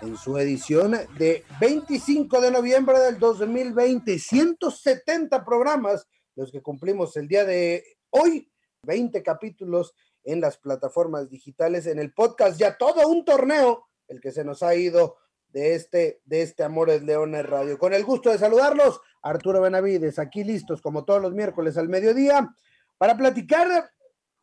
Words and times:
en 0.00 0.16
su 0.16 0.38
edición 0.38 0.96
de 1.18 1.44
25 1.60 2.40
de 2.40 2.50
noviembre 2.50 2.98
del 2.98 3.18
2020. 3.18 4.18
170 4.18 5.44
programas 5.44 6.06
los 6.36 6.50
que 6.50 6.62
cumplimos 6.62 7.16
el 7.16 7.28
día 7.28 7.44
de 7.44 7.84
hoy, 8.10 8.50
20 8.84 9.22
capítulos 9.22 9.94
en 10.24 10.40
las 10.40 10.58
plataformas 10.58 11.28
digitales, 11.28 11.86
en 11.86 11.98
el 11.98 12.12
podcast, 12.12 12.58
ya 12.58 12.76
todo 12.76 13.08
un 13.08 13.24
torneo, 13.24 13.86
el 14.08 14.20
que 14.20 14.32
se 14.32 14.44
nos 14.44 14.62
ha 14.62 14.74
ido 14.74 15.16
de 15.48 15.74
este, 15.74 16.20
de 16.24 16.42
este 16.42 16.62
Amores 16.62 17.02
Leones 17.02 17.44
Radio. 17.46 17.78
Con 17.78 17.92
el 17.92 18.04
gusto 18.04 18.30
de 18.30 18.38
saludarlos, 18.38 19.00
Arturo 19.22 19.60
Benavides, 19.60 20.18
aquí 20.18 20.44
listos 20.44 20.80
como 20.80 21.04
todos 21.04 21.20
los 21.20 21.34
miércoles 21.34 21.76
al 21.76 21.88
mediodía, 21.88 22.54
para 22.96 23.16
platicar 23.16 23.90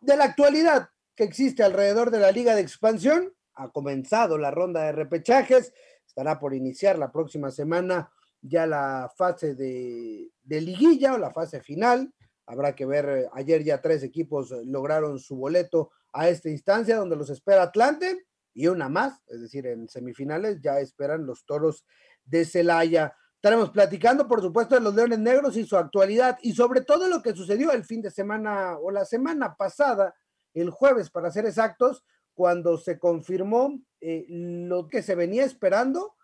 de 0.02 0.18
la 0.18 0.26
actualidad 0.26 0.90
que 1.16 1.24
existe 1.24 1.64
alrededor 1.64 2.12
de 2.12 2.20
la 2.20 2.32
Liga 2.32 2.54
de 2.56 2.62
Expansión 2.62 3.34
ha 3.58 3.70
comenzado 3.70 4.38
la 4.38 4.52
ronda 4.52 4.84
de 4.84 4.92
repechajes, 4.92 5.74
estará 6.06 6.40
por 6.40 6.54
iniciar 6.54 6.98
la 6.98 7.12
próxima 7.12 7.52
semana 7.52 8.12
ya 8.42 8.66
la 8.66 9.12
fase 9.16 9.56
de, 9.56 10.32
liguilla 10.46 11.14
o 11.14 11.18
la 11.18 11.32
fase 11.32 11.62
final. 11.62 12.14
Habrá 12.46 12.76
que 12.76 12.86
ver, 12.86 13.10
eh, 13.10 13.30
ayer 13.34 13.64
ya 13.64 13.82
tres 13.82 14.04
equipos 14.04 14.52
lograron 14.66 15.20
su 15.20 15.36
boleto 15.36 15.92
a 16.14 16.30
esta 16.30 16.50
instancia 16.50 16.98
donde 16.98 17.16
los 17.16 17.30
espera 17.30 17.64
Atlante 17.64 18.26
y 18.54 18.68
una 18.68 18.90
más, 18.90 19.22
es 19.28 19.42
decir, 19.42 19.68
en 19.68 19.88
semifinales 19.88 20.62
ya 20.62 20.80
esperan 20.80 21.26
los 21.26 21.46
toros 21.46 21.86
de 22.26 22.46
Celaya. 22.46 23.16
Estaremos 23.36 23.70
platicando, 23.70 24.28
por 24.28 24.42
supuesto, 24.42 24.76
de 24.76 24.82
los 24.82 24.96
Leones 24.96 25.20
Negros 25.20 25.58
y 25.58 25.66
su 25.66 25.78
actualidad 25.78 26.40
y 26.42 26.54
sobre 26.54 26.82
todo 26.82 27.08
lo 27.08 27.22
que 27.22 27.34
sucedió 27.36 27.72
el 27.72 27.84
fin 27.84 28.02
de 28.02 28.10
semana 28.10 28.78
o 28.80 28.90
la 28.90 29.06
semana 29.06 29.56
pasada, 29.56 30.16
el 30.54 30.72
jueves 30.72 31.12
para 31.12 31.30
ser 31.30 31.46
exactos, 31.46 32.04
cuando 32.38 32.78
se 32.78 33.00
confirmó 33.00 33.82
eh, 34.00 34.28
lo 34.30 34.88
que 34.88 35.02
se 35.02 35.16
venía 35.16 35.44
esperando, 35.44 36.16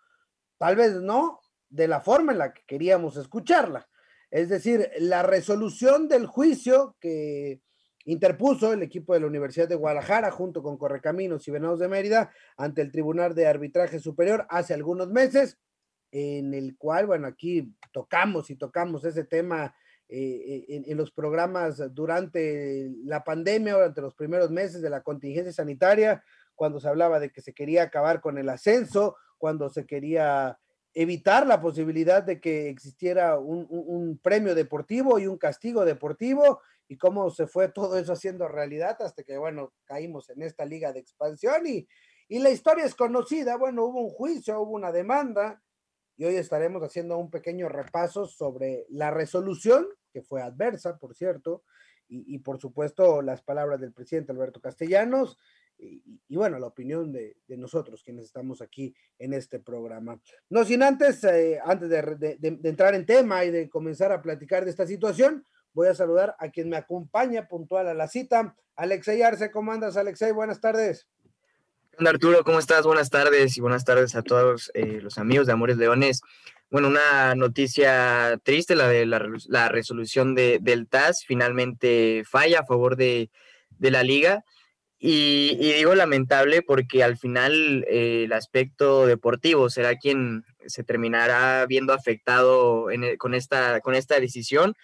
tal 0.58 0.76
vez 0.76 0.94
no 1.00 1.40
de 1.68 1.88
la 1.88 2.02
forma 2.02 2.30
en 2.30 2.38
la 2.38 2.54
que 2.54 2.62
queríamos 2.68 3.16
escucharla. 3.16 3.88
Es 4.30 4.48
decir, 4.48 4.88
la 5.00 5.24
resolución 5.24 6.06
del 6.06 6.26
juicio 6.26 6.96
que 7.00 7.60
interpuso 8.04 8.72
el 8.72 8.84
equipo 8.84 9.12
de 9.12 9.20
la 9.20 9.26
Universidad 9.26 9.68
de 9.68 9.74
Guadalajara 9.74 10.30
junto 10.30 10.62
con 10.62 10.78
Correcaminos 10.78 11.48
y 11.48 11.50
Venados 11.50 11.80
de 11.80 11.88
Mérida 11.88 12.30
ante 12.56 12.80
el 12.82 12.92
Tribunal 12.92 13.34
de 13.34 13.48
Arbitraje 13.48 13.98
Superior 13.98 14.46
hace 14.50 14.72
algunos 14.72 15.10
meses, 15.10 15.58
en 16.12 16.54
el 16.54 16.76
cual, 16.76 17.08
bueno, 17.08 17.26
aquí 17.26 17.74
tocamos 17.92 18.50
y 18.50 18.54
tocamos 18.54 19.04
ese 19.04 19.24
tema 19.24 19.74
eh, 20.08 20.64
en, 20.68 20.84
en, 20.86 20.96
los 20.96 21.10
programas 21.10 21.82
durante 21.94 22.90
la 23.04 23.24
pandemia, 23.24 23.74
durante 23.74 24.00
los 24.00 24.14
primeros 24.14 24.50
meses 24.50 24.82
de 24.82 24.90
la 24.90 25.02
contingencia 25.02 25.52
sanitaria, 25.52 26.22
cuando 26.54 26.80
se 26.80 26.88
hablaba 26.88 27.18
de 27.20 27.30
que 27.30 27.40
se 27.40 27.54
quería 27.54 27.84
acabar 27.84 28.20
con 28.20 28.38
el 28.38 28.48
ascenso, 28.48 29.16
cuando 29.38 29.68
se 29.68 29.86
quería 29.86 30.58
evitar 30.94 31.46
la 31.46 31.60
posibilidad 31.60 32.22
de 32.22 32.40
que 32.40 32.68
existiera 32.68 33.38
un, 33.38 33.66
un, 33.68 34.18
premio 34.18 34.54
deportivo 34.54 35.18
y 35.18 35.26
un 35.26 35.38
castigo 35.38 35.84
deportivo, 35.84 36.60
y 36.86 36.96
cómo 36.96 37.30
se 37.30 37.46
fue 37.46 37.68
todo 37.68 37.98
eso 37.98 38.12
haciendo 38.12 38.46
realidad 38.46 38.96
hasta 39.00 39.24
que, 39.24 39.36
bueno, 39.36 39.72
caímos 39.84 40.30
en 40.30 40.42
esta 40.42 40.64
liga 40.64 40.92
de 40.92 41.00
expansión 41.00 41.66
y, 41.66 41.88
y 42.28 42.38
la 42.38 42.50
historia 42.50 42.84
es 42.84 42.94
conocida, 42.94 43.56
bueno, 43.56 43.86
hubo 43.86 44.02
un 44.02 44.10
juicio, 44.10 44.60
hubo 44.60 44.72
una 44.72 44.92
demanda, 44.92 45.62
y 46.16 46.24
hoy 46.24 46.36
estaremos 46.36 46.82
haciendo 46.82 47.18
un 47.18 47.30
pequeño 47.30 47.68
repaso 47.68 48.26
sobre 48.26 48.86
la 48.88 49.10
resolución, 49.10 49.86
que 50.12 50.22
fue 50.22 50.42
adversa, 50.42 50.98
por 50.98 51.14
cierto, 51.14 51.62
y, 52.06 52.38
por 52.40 52.60
supuesto 52.60 53.22
las 53.22 53.42
palabras 53.42 53.80
del 53.80 53.92
presidente 53.92 54.30
Alberto 54.30 54.60
Castellanos, 54.60 55.38
y, 55.76 56.36
bueno, 56.36 56.58
la 56.58 56.68
opinión 56.68 57.12
de, 57.12 57.36
nosotros 57.48 58.02
quienes 58.04 58.26
estamos 58.26 58.62
aquí 58.62 58.94
en 59.18 59.32
este 59.32 59.58
programa. 59.58 60.20
No 60.48 60.64
sin 60.64 60.82
antes, 60.82 61.24
eh, 61.24 61.58
antes 61.64 61.88
de, 61.88 62.02
de, 62.16 62.36
de, 62.38 62.68
entrar 62.68 62.94
en 62.94 63.06
tema 63.06 63.44
y 63.44 63.50
de 63.50 63.68
comenzar 63.68 64.12
a 64.12 64.22
platicar 64.22 64.64
de 64.64 64.70
esta 64.70 64.86
situación, 64.86 65.44
voy 65.72 65.88
a 65.88 65.94
saludar 65.94 66.36
a 66.38 66.50
quien 66.50 66.68
me 66.68 66.76
acompaña 66.76 67.48
puntual 67.48 67.88
a 67.88 67.94
la 67.94 68.06
cita, 68.06 68.54
Alexei 68.76 69.22
Arce, 69.22 69.50
¿cómo 69.50 69.72
andas, 69.72 69.96
Alexei? 69.96 70.32
Buenas 70.32 70.60
tardes. 70.60 71.08
Hola 71.96 72.10
Arturo, 72.10 72.42
¿cómo 72.42 72.58
estás? 72.58 72.84
Buenas 72.86 73.08
tardes 73.08 73.56
y 73.56 73.60
buenas 73.60 73.84
tardes 73.84 74.16
a 74.16 74.22
todos 74.22 74.72
eh, 74.74 74.98
los 75.00 75.16
amigos 75.16 75.46
de 75.46 75.52
Amores 75.52 75.76
Leones. 75.76 76.22
Bueno, 76.68 76.88
una 76.88 77.36
noticia 77.36 78.36
triste, 78.42 78.74
la 78.74 78.88
de 78.88 79.06
la, 79.06 79.68
resolución 79.68 80.34
de, 80.34 80.58
del 80.60 80.88
TAS, 80.88 81.24
finalmente 81.24 82.24
falla 82.28 82.60
a 82.60 82.64
favor 82.64 82.96
de, 82.96 83.30
la 83.78 84.02
liga. 84.02 84.44
Y, 84.98 85.56
digo 85.56 85.94
lamentable 85.94 86.62
porque 86.62 87.04
al 87.04 87.16
final 87.16 87.84
eh, 87.88 88.24
el 88.24 88.32
aspecto 88.32 89.06
deportivo 89.06 89.70
será 89.70 89.96
quien 89.96 90.44
se 90.66 90.82
terminará 90.82 91.64
viendo 91.66 91.92
afectado 91.92 92.86
con 93.18 93.34
esta 93.34 94.20
decisión 94.20 94.74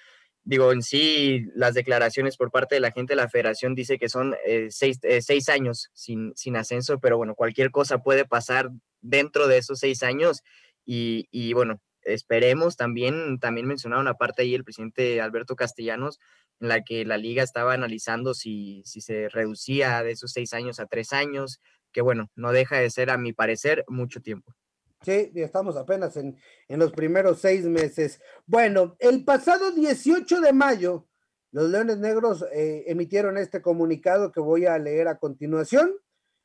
digo, 0.45 0.73
en 0.73 0.83
sí, 0.83 1.47
las 1.55 1.75
declaraciones 1.75 2.37
por 2.37 2.51
parte 2.51 2.75
de 2.75 2.81
la 2.81 2.93
gente 2.93 3.13
de 3.13 3.17
la 3.17 3.29
federación 3.29 3.75
dice 3.75 3.99
que 3.99 4.09
son 4.09 4.35
eh, 4.47 4.69
seis, 4.71 4.99
eh, 5.03 5.23
seis, 5.23 5.49
años 5.49 5.91
sin, 5.93 6.33
sin, 6.37 6.57
ascenso, 6.57 6.99
pero 6.99 7.17
bueno, 7.17 7.35
cualquier 7.35 7.71
cosa 7.71 7.99
puede 7.99 8.25
pasar 8.25 8.71
dentro 9.01 9.49
de 9.49 9.59
esos 9.59 9.79
seis 9.79 10.03
años 10.03 10.43
y, 10.85 11.29
y, 11.31 11.53
bueno, 11.53 11.81
esperemos 12.03 12.77
también, 12.77 13.39
también 13.39 13.67
mencionaron 13.67 14.03
una 14.07 14.15
parte 14.15 14.43
ahí 14.43 14.55
el 14.55 14.65
presidente 14.65 15.21
Alberto 15.21 15.57
Castellanos, 15.57 16.19
en 16.61 16.69
la 16.69 16.83
que 16.83 17.05
la 17.05 17.17
liga 17.17 17.43
estaba 17.43 17.75
analizando 17.75 18.35
si, 18.35 18.83
si 18.85 19.01
se 19.01 19.29
reducía 19.29 20.03
de 20.03 20.13
esos 20.13 20.33
seis 20.33 20.53
años 20.53 20.81
a 20.81 20.87
tres 20.87 21.13
años, 21.13 21.61
que 21.93 22.03
bueno, 22.03 22.31
no 22.35 22.53
deja 22.53 22.79
de 22.79 22.91
ser, 22.91 23.11
a 23.11 23.19
mi 23.19 23.33
parecer, 23.33 23.85
mucho 23.89 24.21
tiempo. 24.21 24.55
Sí, 25.03 25.33
estamos 25.37 25.79
apenas 25.79 26.15
en, 26.19 26.37
en, 26.69 26.79
los 26.79 26.93
primeros 26.93 27.41
seis 27.41 27.65
meses. 27.65 28.21
Bueno, 28.45 28.97
el 28.99 29.25
pasado 29.25 29.71
18 29.71 30.43
de 30.43 30.53
mayo, 30.53 31.07
los 31.53 31.71
Leones 31.71 31.97
Negros 31.97 32.45
eh, 32.53 32.85
emitieron 32.87 33.39
este 33.39 33.63
comunicado 33.63 34.31
que 34.31 34.41
voy 34.41 34.67
a 34.67 34.79
leer 34.79 35.09
a 35.09 35.19
continuación. 35.19 35.95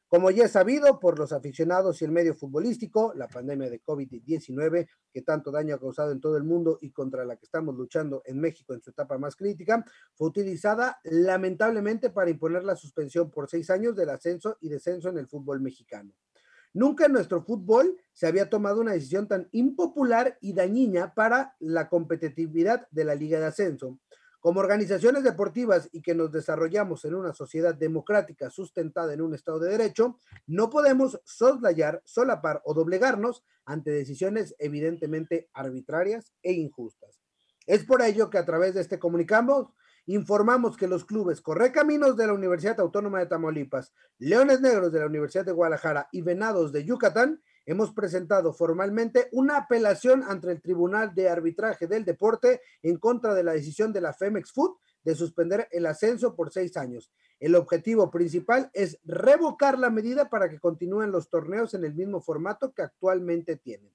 Como 0.08 0.32
ya 0.32 0.46
es 0.46 0.52
sabido 0.52 1.02
por 1.02 1.20
los 1.20 1.34
aficionados 1.34 2.02
y 2.02 2.06
el 2.06 2.12
medio 2.12 2.34
futbolístico, 2.34 3.14
la 3.16 3.28
pandemia 3.28 3.70
de 3.70 3.84
COVID-19, 3.84 4.88
que 5.12 5.22
tanto 5.24 5.52
daño 5.52 5.76
ha 5.76 5.80
causado 5.80 6.14
en 6.14 6.22
todo 6.22 6.38
el 6.38 6.44
mundo 6.46 6.78
y 6.80 6.92
contra 6.92 7.26
la 7.26 7.36
que 7.36 7.44
estamos 7.44 7.76
luchando 7.76 8.22
en 8.24 8.40
México 8.40 8.74
en 8.74 8.82
su 8.82 8.92
etapa 8.92 9.18
más 9.18 9.36
crítica, 9.36 9.84
fue 10.14 10.30
utilizada 10.30 11.02
lamentablemente 11.04 12.10
para 12.12 12.30
imponer 12.30 12.64
la 12.64 12.78
suspensión 12.78 13.30
por 13.30 13.50
seis 13.50 13.70
años 13.70 13.98
del 13.98 14.10
ascenso 14.10 14.58
y 14.62 14.70
descenso 14.70 15.10
en 15.10 15.18
el 15.18 15.28
fútbol 15.28 15.60
mexicano. 15.60 16.14
Nunca 16.76 17.06
en 17.06 17.14
nuestro 17.14 17.42
fútbol 17.42 17.98
se 18.12 18.28
había 18.28 18.50
tomado 18.50 18.82
una 18.82 18.92
decisión 18.92 19.30
tan 19.30 19.48
impopular 19.54 20.38
y 20.42 20.52
dañina 20.52 21.14
para 21.14 21.56
la 21.60 21.88
competitividad 21.88 22.86
de 22.92 23.06
la 23.06 23.16
Liga 23.16 23.40
de 23.40 23.46
Ascenso. 23.46 23.98
Como 24.42 24.60
organizaciones 24.60 25.24
deportivas 25.24 25.88
y 25.94 26.02
que 26.02 26.14
nos 26.14 26.34
desarrollamos 26.34 27.06
en 27.06 27.16
una 27.16 27.32
sociedad 27.32 27.74
democrática 27.74 28.50
sustentada 28.50 29.14
en 29.14 29.22
un 29.22 29.34
Estado 29.34 29.60
de 29.60 29.72
Derecho, 29.72 30.20
no 30.48 30.70
podemos 30.70 31.18
soslayar, 31.24 32.02
solapar 32.04 32.62
o 32.66 32.74
doblegarnos 32.74 33.46
ante 33.64 33.92
decisiones 33.92 34.54
evidentemente 34.60 35.50
arbitrarias 35.54 36.34
e 36.44 36.52
injustas. 36.52 37.22
Es 37.66 37.86
por 37.86 38.02
ello 38.02 38.30
que 38.30 38.38
a 38.38 38.46
través 38.46 38.74
de 38.74 38.82
este 38.82 39.00
comunicado 39.00 39.74
informamos 40.06 40.78
que 40.78 40.88
los 40.88 41.06
clubes 41.06 41.42
Correcaminos 41.42 42.16
de 42.16 42.28
la 42.28 42.34
Universidad 42.34 42.80
Autónoma 42.80 43.20
de 43.20 43.26
Tamaulipas, 43.26 43.94
Leones 44.20 44.62
Negros 44.62 44.92
de 44.92 45.00
la 45.00 45.08
Universidad 45.08 45.46
de 45.46 45.52
Guadalajara 45.52 46.08
y 46.12 46.22
Venados 46.22 46.72
de 46.72 46.86
Yucatán 46.86 47.42
hemos 47.66 47.92
presentado 47.94 48.54
formalmente 48.54 49.28
una 49.32 49.58
apelación 49.58 50.24
ante 50.24 50.52
el 50.52 50.62
Tribunal 50.62 51.16
de 51.16 51.30
Arbitraje 51.30 51.88
del 51.88 52.06
Deporte 52.06 52.62
en 52.84 52.98
contra 52.98 53.34
de 53.34 53.44
la 53.44 53.54
decisión 53.54 53.92
de 53.92 54.02
la 54.02 54.14
Femex 54.14 54.52
Food 54.52 54.78
de 55.04 55.16
suspender 55.16 55.68
el 55.72 55.86
ascenso 55.86 56.36
por 56.36 56.52
seis 56.52 56.78
años. 56.78 57.12
El 57.40 57.56
objetivo 57.56 58.10
principal 58.12 58.70
es 58.74 59.00
revocar 59.04 59.78
la 59.78 59.90
medida 59.90 60.30
para 60.30 60.50
que 60.50 60.60
continúen 60.60 61.12
los 61.12 61.30
torneos 61.30 61.74
en 61.74 61.84
el 61.84 61.94
mismo 61.94 62.22
formato 62.22 62.74
que 62.74 62.82
actualmente 62.82 63.56
tienen. 63.56 63.94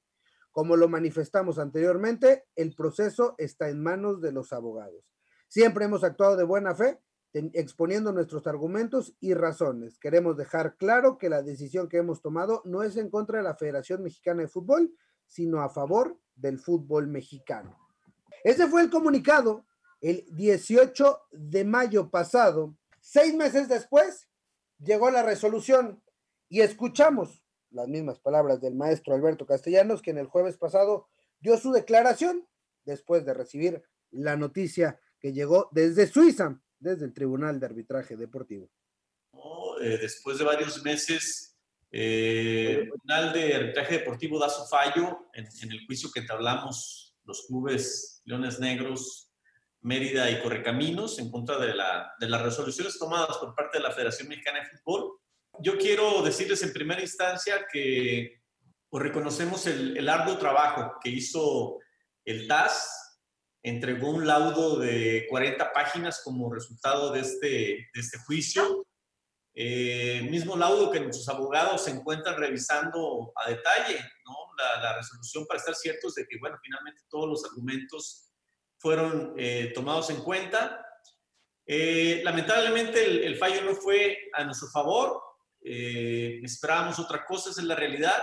Como 0.53 0.77
lo 0.77 0.89
manifestamos 0.89 1.59
anteriormente, 1.59 2.45
el 2.57 2.75
proceso 2.75 3.35
está 3.39 3.69
en 3.69 3.83
manos 3.83 4.21
de 4.21 4.33
los 4.33 4.53
abogados. 4.53 5.20
Siempre 5.51 5.85
hemos 5.85 6.05
actuado 6.05 6.37
de 6.37 6.45
buena 6.45 6.77
fe 6.77 7.01
exponiendo 7.33 8.13
nuestros 8.13 8.47
argumentos 8.47 9.17
y 9.19 9.35
razones. 9.35 9.99
Queremos 9.99 10.37
dejar 10.37 10.77
claro 10.77 11.19
que 11.19 11.29
la 11.29 11.43
decisión 11.43 11.89
que 11.89 11.97
hemos 11.97 12.23
tomado 12.23 12.63
no 12.65 12.85
es 12.85 12.97
en 12.97 13.11
contra 13.11 13.39
de 13.39 13.45
la 13.45 13.57
Federación 13.57 14.05
Mexicana 14.05 14.43
de 14.43 14.49
Fútbol, 14.49 14.95
sino 15.27 15.61
a 15.61 15.69
favor 15.69 16.17
del 16.37 16.61
fútbol 16.61 17.09
mexicano. 17.09 17.77
Ese 18.45 18.69
fue 18.69 18.83
el 18.83 18.91
comunicado 18.91 19.67
el 20.01 20.25
18 20.31 21.21
de 21.33 21.65
mayo 21.65 22.11
pasado. 22.11 22.77
Seis 23.01 23.35
meses 23.35 23.69
después 23.69 24.29
llegó 24.79 25.11
la 25.11 25.25
resolución 25.25 26.01
y 26.49 26.61
escuchamos 26.61 27.45
las 27.71 27.89
mismas 27.89 28.21
palabras 28.21 28.61
del 28.61 28.77
maestro 28.77 29.15
Alberto 29.15 29.47
Castellanos, 29.47 30.01
que 30.01 30.13
en 30.13 30.19
el 30.19 30.27
jueves 30.27 30.57
pasado 30.57 31.09
dio 31.41 31.57
su 31.57 31.73
declaración 31.73 32.47
después 32.85 33.25
de 33.25 33.35
recibir 33.35 33.83
la 34.13 34.37
noticia 34.37 35.01
que 35.21 35.33
llegó 35.33 35.69
desde 35.71 36.07
Suiza, 36.07 36.61
desde 36.79 37.05
el 37.05 37.13
Tribunal 37.13 37.61
de 37.61 37.67
Arbitraje 37.67 38.17
Deportivo. 38.17 38.71
Eh, 39.81 39.99
después 40.01 40.39
de 40.39 40.45
varios 40.45 40.83
meses, 40.83 41.59
eh, 41.91 42.71
el 42.71 42.91
Tribunal 42.91 43.33
de 43.33 43.55
Arbitraje 43.55 43.99
Deportivo 43.99 44.39
da 44.39 44.49
su 44.49 44.65
fallo 44.67 45.31
en, 45.35 45.47
el 45.71 45.87
juicio 45.87 46.11
que 46.13 46.21
entablamos 46.21 47.15
los 47.25 47.47
clubes 47.47 48.23
Leones 48.25 48.59
Negros, 48.59 49.31
Mérida 49.83 50.31
y 50.31 50.43
Correcaminos 50.43 51.19
en 51.19 51.31
contra 51.31 51.59
de, 51.59 51.75
la, 51.75 52.13
de 52.19 52.29
las 52.29 52.43
resoluciones 52.43 52.99
tomadas 52.99 53.39
por 53.39 53.55
parte 53.55 53.79
de 53.79 53.85
la 53.85 53.93
Federación 53.93 54.29
Mexicana 54.29 54.61
de 54.61 54.79
Fútbol. 54.79 55.19
Yo 55.61 55.79
quiero 55.79 56.23
decirles 56.23 56.63
en 56.63 56.73
primera 56.73 57.01
instancia 57.01 57.67
que 57.73 58.43
pues, 58.89 59.03
reconocemos 59.03 59.67
el, 59.67 59.97
el 59.97 60.09
arduo 60.09 60.39
trabajo 60.39 60.99
que 61.03 61.11
hizo 61.11 61.79
el 62.25 62.47
TAS 62.47 63.00
entregó 63.63 64.11
un 64.11 64.27
laudo 64.27 64.79
de 64.79 65.27
40 65.29 65.73
páginas 65.73 66.23
como 66.25 66.53
resultado 66.53 67.13
de 67.13 67.21
este, 67.21 67.47
de 67.93 68.01
este 68.01 68.19
juicio. 68.19 68.87
Eh, 69.55 70.27
mismo 70.31 70.57
laudo 70.57 70.91
que 70.91 71.01
nuestros 71.01 71.29
abogados 71.29 71.85
se 71.85 71.91
encuentran 71.91 72.39
revisando 72.39 73.33
a 73.35 73.51
detalle, 73.51 73.99
¿no? 74.25 74.35
La, 74.57 74.83
la, 74.83 74.97
resolución 74.97 75.45
para 75.47 75.59
estar 75.59 75.75
ciertos 75.75 76.15
de 76.15 76.27
que, 76.27 76.39
bueno, 76.39 76.57
finalmente 76.63 77.03
todos 77.09 77.29
los 77.29 77.45
argumentos 77.45 78.31
fueron 78.79 79.35
eh, 79.37 79.73
tomados 79.75 80.09
en 80.11 80.23
cuenta. 80.23 80.87
Eh, 81.67 82.21
lamentablemente 82.25 83.05
el, 83.05 83.25
el, 83.25 83.37
fallo 83.37 83.63
no 83.63 83.75
fue 83.75 84.19
a 84.35 84.45
nuestro 84.45 84.69
favor, 84.69 85.21
esperábamos 85.63 86.99
otra 86.99 87.27
cosa, 87.27 87.51
esa 87.51 87.61
es 87.61 87.67
la 87.67 87.75
realidad. 87.75 88.19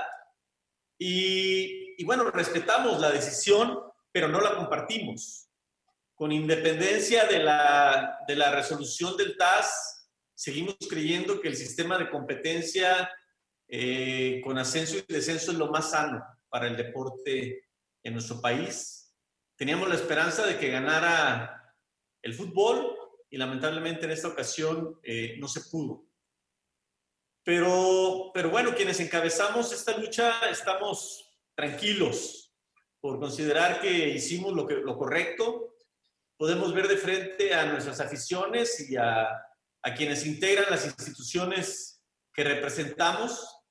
Y, 0.98 2.02
y 2.02 2.06
bueno, 2.06 2.32
respetamos 2.32 3.00
la 3.00 3.12
decisión 3.12 3.80
pero 4.18 4.30
no 4.30 4.42
la 4.42 4.56
compartimos. 4.56 5.48
Con 6.16 6.32
independencia 6.32 7.26
de 7.26 7.38
la, 7.38 8.18
de 8.28 8.36
la 8.36 8.50
resolución 8.50 9.16
del 9.16 9.38
TAS, 9.38 10.10
seguimos 10.34 10.76
creyendo 10.90 11.40
que 11.40 11.50
el 11.50 11.56
sistema 11.56 12.00
de 12.00 12.10
competencia 12.10 13.12
eh, 13.68 14.42
con 14.44 14.58
ascenso 14.58 14.98
y 14.98 15.06
descenso 15.08 15.52
es 15.52 15.58
lo 15.60 15.68
más 15.68 15.92
sano 15.92 16.26
para 16.50 16.66
el 16.66 16.76
deporte 16.76 17.70
en 18.02 18.14
nuestro 18.14 18.42
país. 18.42 19.14
Teníamos 19.56 19.88
la 19.88 19.94
esperanza 19.94 20.48
de 20.48 20.58
que 20.58 20.72
ganara 20.72 21.76
el 22.24 22.34
fútbol 22.34 22.98
y 23.30 23.38
lamentablemente 23.38 24.06
en 24.06 24.14
esta 24.14 24.30
ocasión 24.30 25.00
eh, 25.04 25.36
no 25.38 25.48
se 25.48 25.62
pudo. 25.70 26.08
Pero, 27.44 28.32
pero 28.34 28.50
bueno, 28.50 28.74
quienes 28.74 29.00
encabezamos 29.00 29.72
esta 29.72 29.96
lucha 29.96 30.40
estamos 30.50 31.24
tranquilos, 31.54 32.47
por 33.08 33.22
considerar 33.22 33.80
que 33.80 34.10
hicimos 34.10 34.54
lo, 34.54 34.68
que, 34.68 34.76
lo 34.76 34.98
correcto. 34.98 35.78
Podemos 36.36 36.74
ver 36.74 36.90
de 36.90 36.98
frente 36.98 37.54
a 37.54 37.66
nuestras 37.66 38.02
aficiones 38.02 38.90
y 38.90 38.98
a, 38.98 39.30
a 39.82 39.94
quienes 39.96 40.26
integran 40.26 40.66
las 40.70 40.86
instituciones 40.86 42.04
que 42.34 42.44
representamos. 42.44 43.62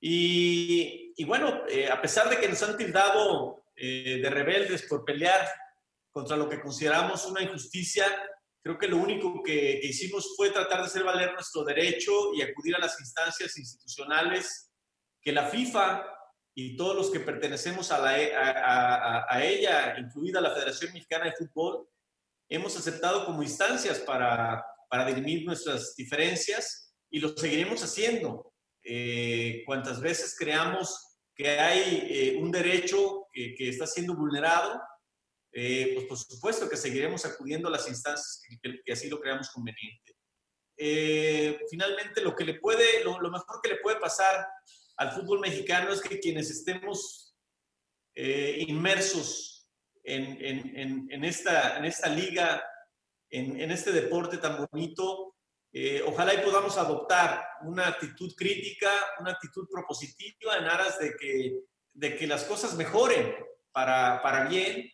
Y, 0.00 1.12
y 1.16 1.24
bueno, 1.24 1.66
eh, 1.68 1.90
a 1.90 2.00
pesar 2.00 2.30
de 2.30 2.38
que 2.38 2.48
nos 2.48 2.62
han 2.62 2.76
tildado 2.76 3.64
eh, 3.74 4.20
de 4.22 4.30
rebeldes 4.30 4.82
por 4.82 5.04
pelear 5.04 5.44
contra 6.12 6.36
lo 6.36 6.48
que 6.48 6.60
consideramos 6.60 7.26
una 7.26 7.42
injusticia, 7.42 8.06
creo 8.62 8.78
que 8.78 8.86
lo 8.86 8.98
único 8.98 9.42
que, 9.42 9.80
que, 9.80 9.88
hicimos 9.88 10.36
fue 10.36 10.50
tratar 10.50 10.82
de 10.82 10.86
hacer 10.86 11.02
valer 11.02 11.32
nuestro 11.32 11.64
derecho 11.64 12.32
y 12.32 12.42
acudir 12.42 12.76
a 12.76 12.78
las 12.78 13.00
instancias 13.00 13.58
institucionales 13.58 14.70
que 15.20 15.32
la 15.32 15.48
FIFA 15.48 16.06
y 16.54 16.76
todos 16.76 16.94
los 16.94 17.10
que 17.10 17.20
pertenecemos 17.20 17.90
a, 17.92 17.98
la, 17.98 18.20
e, 18.20 18.34
a, 18.34 19.24
a, 19.28 19.44
ella, 19.44 19.96
incluida 19.98 20.40
la 20.40 20.54
Federación 20.54 20.92
Mexicana 20.92 21.26
de 21.26 21.32
Fútbol, 21.32 21.88
hemos 22.48 22.76
aceptado 22.76 23.24
como 23.24 23.42
instancias 23.42 24.00
para, 24.00 24.64
para 24.88 25.06
dirimir 25.06 25.46
nuestras 25.46 25.96
diferencias 25.96 26.94
y 27.10 27.20
lo 27.20 27.36
seguiremos 27.36 27.82
haciendo. 27.82 28.52
Eh, 28.84 29.62
cuantas 29.64 30.00
veces 30.00 30.36
creamos 30.38 31.18
que 31.34 31.48
hay 31.48 32.08
eh, 32.10 32.36
un 32.38 32.50
derecho 32.50 33.26
que, 33.32 33.54
que, 33.54 33.70
está 33.70 33.86
siendo 33.86 34.14
vulnerado, 34.14 34.80
eh, 35.52 35.92
pues 35.94 36.06
por 36.06 36.18
supuesto 36.18 36.68
que 36.68 36.76
seguiremos 36.76 37.24
acudiendo 37.24 37.68
a 37.68 37.72
las 37.72 37.88
instancias 37.88 38.42
que, 38.62 38.82
que 38.84 38.92
así 38.92 39.08
lo 39.08 39.20
creamos 39.20 39.50
conveniente. 39.50 40.16
Eh, 40.76 41.60
finalmente, 41.70 42.20
lo, 42.22 42.34
que 42.34 42.44
le 42.44 42.54
puede, 42.54 43.04
lo, 43.04 43.20
lo 43.20 43.30
mejor 43.30 43.60
que 43.62 43.70
le 43.70 43.76
puede 43.76 44.00
pasar 44.00 44.46
al 44.96 45.12
fútbol 45.12 45.40
mexicano 45.40 45.92
es 45.92 46.00
que 46.00 46.20
quienes 46.20 46.50
estemos 46.50 47.34
eh, 48.14 48.64
inmersos 48.68 49.68
en, 50.04 50.36
en, 50.44 51.08
en, 51.10 51.24
esta, 51.24 51.78
en 51.78 51.84
esta 51.84 52.08
liga, 52.08 52.62
en, 53.30 53.70
este 53.70 53.92
deporte 53.92 54.38
tan 54.38 54.66
bonito, 54.70 55.36
eh, 55.72 56.02
ojalá 56.06 56.34
y 56.34 56.44
podamos 56.44 56.76
adoptar 56.76 57.42
una 57.62 57.88
actitud 57.88 58.34
crítica, 58.36 58.90
una 59.20 59.32
actitud 59.32 59.66
propositiva 59.72 60.56
en 60.56 60.64
aras 60.64 60.98
de 60.98 61.14
que, 61.16 61.60
de 61.94 62.16
que 62.16 62.26
las 62.26 62.44
cosas 62.44 62.74
mejoren 62.74 63.34
para, 63.72 64.20
para 64.22 64.44
bien, 64.48 64.90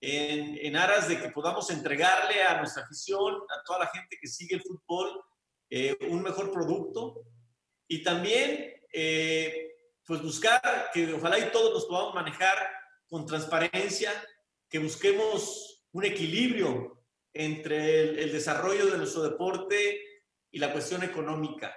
en, 0.00 0.76
aras 0.76 1.08
de 1.08 1.20
que 1.20 1.30
podamos 1.30 1.70
entregarle 1.70 2.42
a 2.42 2.58
nuestra 2.58 2.82
afición, 2.82 3.34
a 3.34 3.62
toda 3.64 3.80
la 3.80 3.86
gente 3.88 4.18
que 4.20 4.28
sigue 4.28 4.56
el 4.56 4.62
fútbol, 4.62 5.22
eh, 5.70 5.96
un 6.08 6.22
mejor 6.22 6.52
producto. 6.52 7.22
Y 7.88 8.02
también 8.02 8.75
eh, 8.92 9.74
pues 10.04 10.22
buscar 10.22 10.90
que 10.92 11.12
ojalá 11.12 11.38
y 11.38 11.50
todos 11.50 11.72
nos 11.72 11.86
podamos 11.86 12.14
manejar 12.14 12.56
con 13.08 13.26
transparencia, 13.26 14.12
que 14.68 14.78
busquemos 14.78 15.84
un 15.92 16.04
equilibrio 16.04 17.04
entre 17.32 18.00
el, 18.00 18.18
el 18.18 18.32
desarrollo 18.32 18.86
de 18.86 18.98
nuestro 18.98 19.22
deporte 19.22 20.00
y 20.50 20.58
la 20.58 20.72
cuestión 20.72 21.02
económica. 21.02 21.74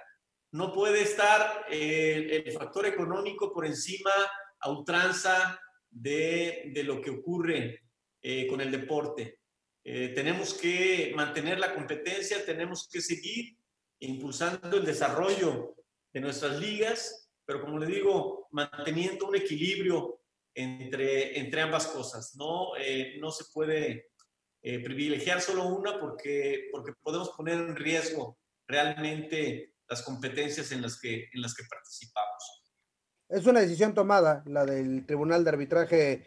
No 0.52 0.72
puede 0.72 1.02
estar 1.02 1.66
eh, 1.70 2.42
el 2.44 2.52
factor 2.52 2.86
económico 2.86 3.52
por 3.52 3.66
encima 3.66 4.10
a 4.60 4.70
ultranza 4.70 5.60
de, 5.88 6.70
de 6.72 6.82
lo 6.82 7.00
que 7.00 7.10
ocurre 7.10 7.84
eh, 8.22 8.46
con 8.46 8.60
el 8.60 8.70
deporte. 8.70 9.38
Eh, 9.84 10.12
tenemos 10.14 10.54
que 10.54 11.12
mantener 11.14 11.58
la 11.58 11.74
competencia, 11.74 12.44
tenemos 12.44 12.88
que 12.88 13.00
seguir 13.00 13.56
impulsando 14.00 14.76
el 14.76 14.84
desarrollo 14.84 15.74
de 16.12 16.20
nuestras 16.20 16.58
ligas, 16.58 17.30
pero 17.44 17.60
como 17.60 17.78
le 17.78 17.86
digo, 17.86 18.48
manteniendo 18.50 19.28
un 19.28 19.36
equilibrio 19.36 20.20
entre, 20.54 21.38
entre 21.38 21.60
ambas 21.60 21.86
cosas. 21.86 22.34
No, 22.36 22.76
eh, 22.76 23.16
no 23.20 23.30
se 23.30 23.44
puede 23.52 24.10
eh, 24.62 24.82
privilegiar 24.82 25.40
solo 25.40 25.66
una 25.66 25.98
porque, 25.98 26.68
porque 26.72 26.92
podemos 27.00 27.30
poner 27.30 27.54
en 27.54 27.76
riesgo 27.76 28.38
realmente 28.66 29.74
las 29.88 30.02
competencias 30.02 30.70
en 30.72 30.82
las 30.82 31.00
que, 31.00 31.28
en 31.32 31.42
las 31.42 31.54
que 31.54 31.64
participamos. 31.68 32.64
Es 33.28 33.46
una 33.46 33.60
decisión 33.60 33.94
tomada, 33.94 34.42
la 34.46 34.64
del 34.64 35.06
Tribunal 35.06 35.44
de 35.44 35.50
Arbitraje 35.50 36.26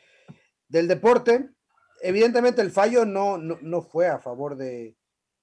del 0.67 0.87
Deporte. 0.87 1.49
Evidentemente 2.01 2.61
el 2.61 2.71
fallo 2.71 3.05
no, 3.05 3.37
no, 3.37 3.57
no 3.61 3.81
fue 3.81 4.07
a 4.07 4.19
favor 4.19 4.55
de, 4.55 4.97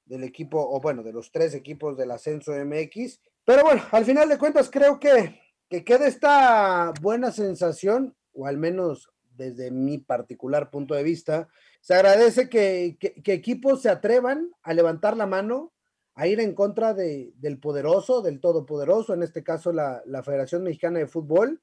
del 0.04 0.24
equipo, 0.24 0.60
o 0.60 0.80
bueno, 0.80 1.02
de 1.02 1.12
los 1.12 1.30
tres 1.30 1.54
equipos 1.54 1.96
del 1.96 2.10
ascenso 2.10 2.52
MX, 2.52 3.20
pero 3.50 3.64
bueno, 3.64 3.82
al 3.90 4.04
final 4.04 4.28
de 4.28 4.38
cuentas 4.38 4.70
creo 4.70 5.00
que, 5.00 5.40
que 5.68 5.82
queda 5.82 6.06
esta 6.06 6.92
buena 7.00 7.32
sensación, 7.32 8.14
o 8.32 8.46
al 8.46 8.58
menos 8.58 9.10
desde 9.34 9.72
mi 9.72 9.98
particular 9.98 10.70
punto 10.70 10.94
de 10.94 11.02
vista, 11.02 11.48
se 11.80 11.94
agradece 11.94 12.48
que, 12.48 12.96
que, 13.00 13.32
equipos 13.32 13.82
se 13.82 13.88
atrevan 13.88 14.52
a 14.62 14.72
levantar 14.72 15.16
la 15.16 15.26
mano, 15.26 15.72
a 16.14 16.28
ir 16.28 16.38
en 16.38 16.54
contra 16.54 16.94
de, 16.94 17.32
del 17.38 17.58
poderoso, 17.58 18.22
del 18.22 18.38
todopoderoso, 18.38 19.14
en 19.14 19.24
este 19.24 19.42
caso 19.42 19.72
la, 19.72 20.00
la 20.06 20.22
Federación 20.22 20.62
Mexicana 20.62 21.00
de 21.00 21.08
Fútbol, 21.08 21.60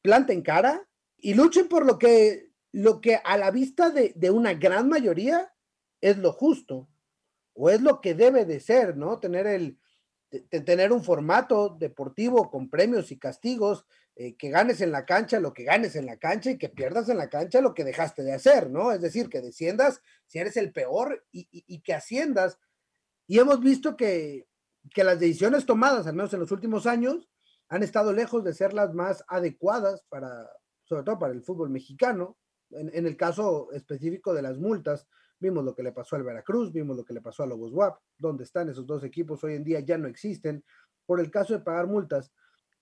planten 0.00 0.40
cara 0.40 0.88
y 1.18 1.34
luchen 1.34 1.68
por 1.68 1.84
lo 1.84 1.98
que, 1.98 2.50
lo 2.72 3.02
que 3.02 3.16
a 3.16 3.36
la 3.36 3.50
vista 3.50 3.90
de, 3.90 4.14
de 4.16 4.30
una 4.30 4.54
gran 4.54 4.88
mayoría 4.88 5.52
es 6.00 6.16
lo 6.16 6.32
justo, 6.32 6.88
o 7.52 7.68
es 7.68 7.82
lo 7.82 8.00
que 8.00 8.14
debe 8.14 8.46
de 8.46 8.58
ser, 8.58 8.96
¿no? 8.96 9.18
Tener 9.18 9.46
el, 9.46 9.79
tener 10.64 10.92
un 10.92 11.02
formato 11.02 11.76
deportivo 11.78 12.50
con 12.50 12.70
premios 12.70 13.10
y 13.10 13.18
castigos, 13.18 13.84
eh, 14.16 14.36
que 14.36 14.50
ganes 14.50 14.80
en 14.80 14.92
la 14.92 15.04
cancha 15.06 15.40
lo 15.40 15.52
que 15.52 15.64
ganes 15.64 15.96
en 15.96 16.06
la 16.06 16.18
cancha 16.18 16.50
y 16.50 16.58
que 16.58 16.68
pierdas 16.68 17.08
en 17.08 17.18
la 17.18 17.28
cancha 17.28 17.60
lo 17.60 17.74
que 17.74 17.84
dejaste 17.84 18.22
de 18.22 18.32
hacer, 18.32 18.70
¿no? 18.70 18.92
Es 18.92 19.00
decir, 19.00 19.28
que 19.28 19.40
desciendas 19.40 20.00
si 20.26 20.38
eres 20.38 20.56
el 20.56 20.72
peor 20.72 21.24
y, 21.32 21.48
y, 21.50 21.64
y 21.66 21.80
que 21.80 21.94
asciendas. 21.94 22.58
Y 23.26 23.38
hemos 23.38 23.60
visto 23.60 23.96
que, 23.96 24.46
que 24.94 25.04
las 25.04 25.20
decisiones 25.20 25.66
tomadas, 25.66 26.06
al 26.06 26.14
menos 26.14 26.32
en 26.32 26.40
los 26.40 26.52
últimos 26.52 26.86
años, 26.86 27.28
han 27.68 27.82
estado 27.82 28.12
lejos 28.12 28.42
de 28.44 28.54
ser 28.54 28.72
las 28.72 28.94
más 28.94 29.24
adecuadas 29.28 30.04
para, 30.08 30.50
sobre 30.84 31.04
todo 31.04 31.18
para 31.18 31.32
el 31.32 31.42
fútbol 31.42 31.70
mexicano. 31.70 32.36
En, 32.70 33.06
el 33.06 33.16
caso 33.16 33.72
específico 33.72 34.32
de 34.32 34.42
las 34.42 34.58
multas, 34.58 35.08
vimos 35.40 35.64
lo 35.64 35.74
que 35.74 35.82
le 35.82 35.92
pasó 35.92 36.16
al 36.16 36.22
Veracruz, 36.22 36.72
vimos 36.72 36.96
lo 36.96 37.04
que 37.04 37.14
le 37.14 37.20
pasó 37.20 37.42
a 37.42 37.46
Lobos 37.46 37.72
WAP, 37.72 37.98
donde 38.18 38.44
están 38.44 38.68
esos 38.68 38.86
dos 38.86 39.02
equipos 39.04 39.42
hoy 39.42 39.54
en 39.54 39.64
día 39.64 39.80
ya 39.80 39.98
no 39.98 40.06
existen, 40.06 40.62
por 41.06 41.18
el 41.20 41.30
caso 41.30 41.54
de 41.54 41.60
pagar 41.60 41.86
multas. 41.86 42.30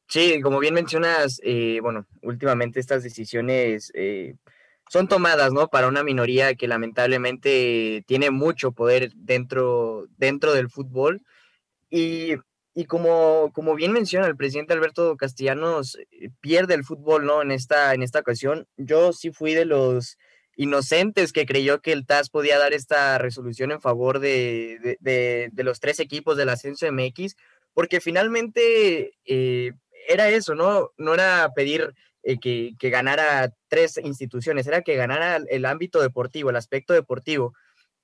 Sí, 0.09 0.41
como 0.41 0.59
bien 0.59 0.75
mencionas, 0.75 1.41
eh, 1.43 1.81
bueno, 1.83 2.07
últimamente 2.23 2.81
estas 2.81 3.03
decisiones 3.03 3.91
eh, 3.95 4.37
son 4.89 5.07
tomadas, 5.07 5.53
¿no? 5.53 5.69
Para 5.69 5.89
una 5.89 6.03
minoría 6.03 6.55
que 6.55 6.67
lamentablemente 6.67 8.05
tiene 8.07 8.31
mucho 8.31 8.73
poder 8.73 9.13
dentro, 9.15 10.07
dentro 10.17 10.55
del 10.55 10.71
fútbol. 10.71 11.23
Y 11.91 12.37
y 12.79 12.85
como, 12.85 13.51
como 13.53 13.75
bien 13.75 13.91
menciona 13.91 14.29
el 14.29 14.37
presidente 14.37 14.73
Alberto 14.73 15.17
Castellanos, 15.17 15.99
eh, 16.13 16.31
pierde 16.41 16.75
el 16.75 16.85
fútbol, 16.85 17.27
¿no? 17.27 17.43
En 17.43 17.51
esta, 17.51 17.93
en 17.93 18.05
esta 18.05 18.21
ocasión. 18.21 18.69
Yo 18.77 19.13
sí 19.13 19.33
fui 19.33 19.53
de 19.53 19.65
los 19.65 20.17
inocentes 20.59 21.33
que 21.33 21.47
creyó 21.47 21.81
que 21.81 21.93
el 21.93 22.05
TAS 22.05 22.31
podía 22.31 22.59
dar 22.59 22.73
esta 22.73 23.17
resolución 23.17 23.71
en 23.71 23.81
favor 23.81 24.19
de, 24.19 24.99
los 25.55 25.79
tres 25.79 26.01
equipos 26.01 26.37
del 26.37 26.49
ascenso 26.49 26.91
MX, 26.91 27.37
porque 27.73 28.01
finalmente 28.01 29.13
eh, 29.25 29.71
era 30.09 30.29
eso, 30.31 30.57
¿no? 30.57 30.91
No 30.99 31.15
era 31.15 31.49
pedir 31.55 31.95
eh, 32.25 32.39
que, 32.41 32.73
que, 32.77 32.91
ganara 32.91 33.55
tres 33.69 33.99
instituciones, 34.03 34.67
era 34.67 34.83
que 34.83 34.97
ganara 34.97 35.37
el 35.49 35.65
ámbito 35.65 36.03
deportivo, 36.03 36.51
el 36.51 36.57
aspecto 36.57 36.93
deportivo. 36.93 37.55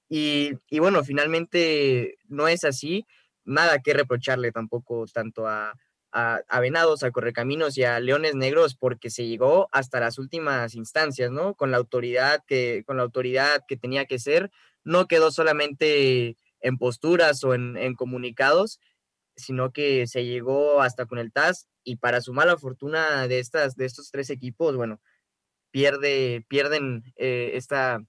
Y, 0.08 0.52
y 0.70 0.78
bueno, 0.78 1.02
finalmente 1.02 2.18
no 2.28 2.46
es 2.46 2.62
así 2.62 3.04
nada 3.44 3.80
que 3.80 3.94
reprocharle 3.94 4.52
tampoco 4.52 5.06
tanto 5.12 5.48
a, 5.48 5.74
a, 6.14 6.60
Venados, 6.60 7.02
a 7.02 7.10
Correcaminos 7.10 7.76
y 7.76 7.82
a 7.82 7.98
Leones 7.98 8.36
Negros, 8.36 8.76
porque 8.76 9.10
se 9.10 9.26
llegó 9.26 9.68
hasta 9.72 9.98
las 9.98 10.18
últimas 10.18 10.76
instancias, 10.76 11.32
¿no? 11.32 11.54
Con 11.54 11.72
la 11.72 11.76
autoridad 11.76 12.44
que, 12.46 12.84
con 12.86 12.96
la 12.96 13.02
autoridad 13.02 13.64
que 13.66 13.76
tenía 13.76 14.06
que 14.06 14.20
ser, 14.20 14.52
no 14.84 15.08
quedó 15.08 15.32
solamente 15.32 16.36
en 16.60 16.78
posturas 16.78 17.42
o 17.42 17.54
en, 17.54 17.94
comunicados, 17.96 18.78
sino 19.36 19.72
que 19.72 20.06
se 20.06 20.24
llegó 20.24 20.80
hasta 20.82 21.06
con 21.06 21.18
el 21.18 21.32
TAS 21.32 21.66
y 21.82 21.96
para 21.96 22.20
su 22.20 22.32
mala 22.32 22.56
fortuna 22.56 23.26
de, 23.26 23.40
estas, 23.40 23.76
de 23.76 23.84
estos 23.86 24.12
tres 24.12 24.30
equipos, 24.30 24.76
bueno, 24.76 25.00
pierde, 25.72 26.46
pierden 26.48 27.02
eh, 27.16 27.52
esta, 27.54 28.04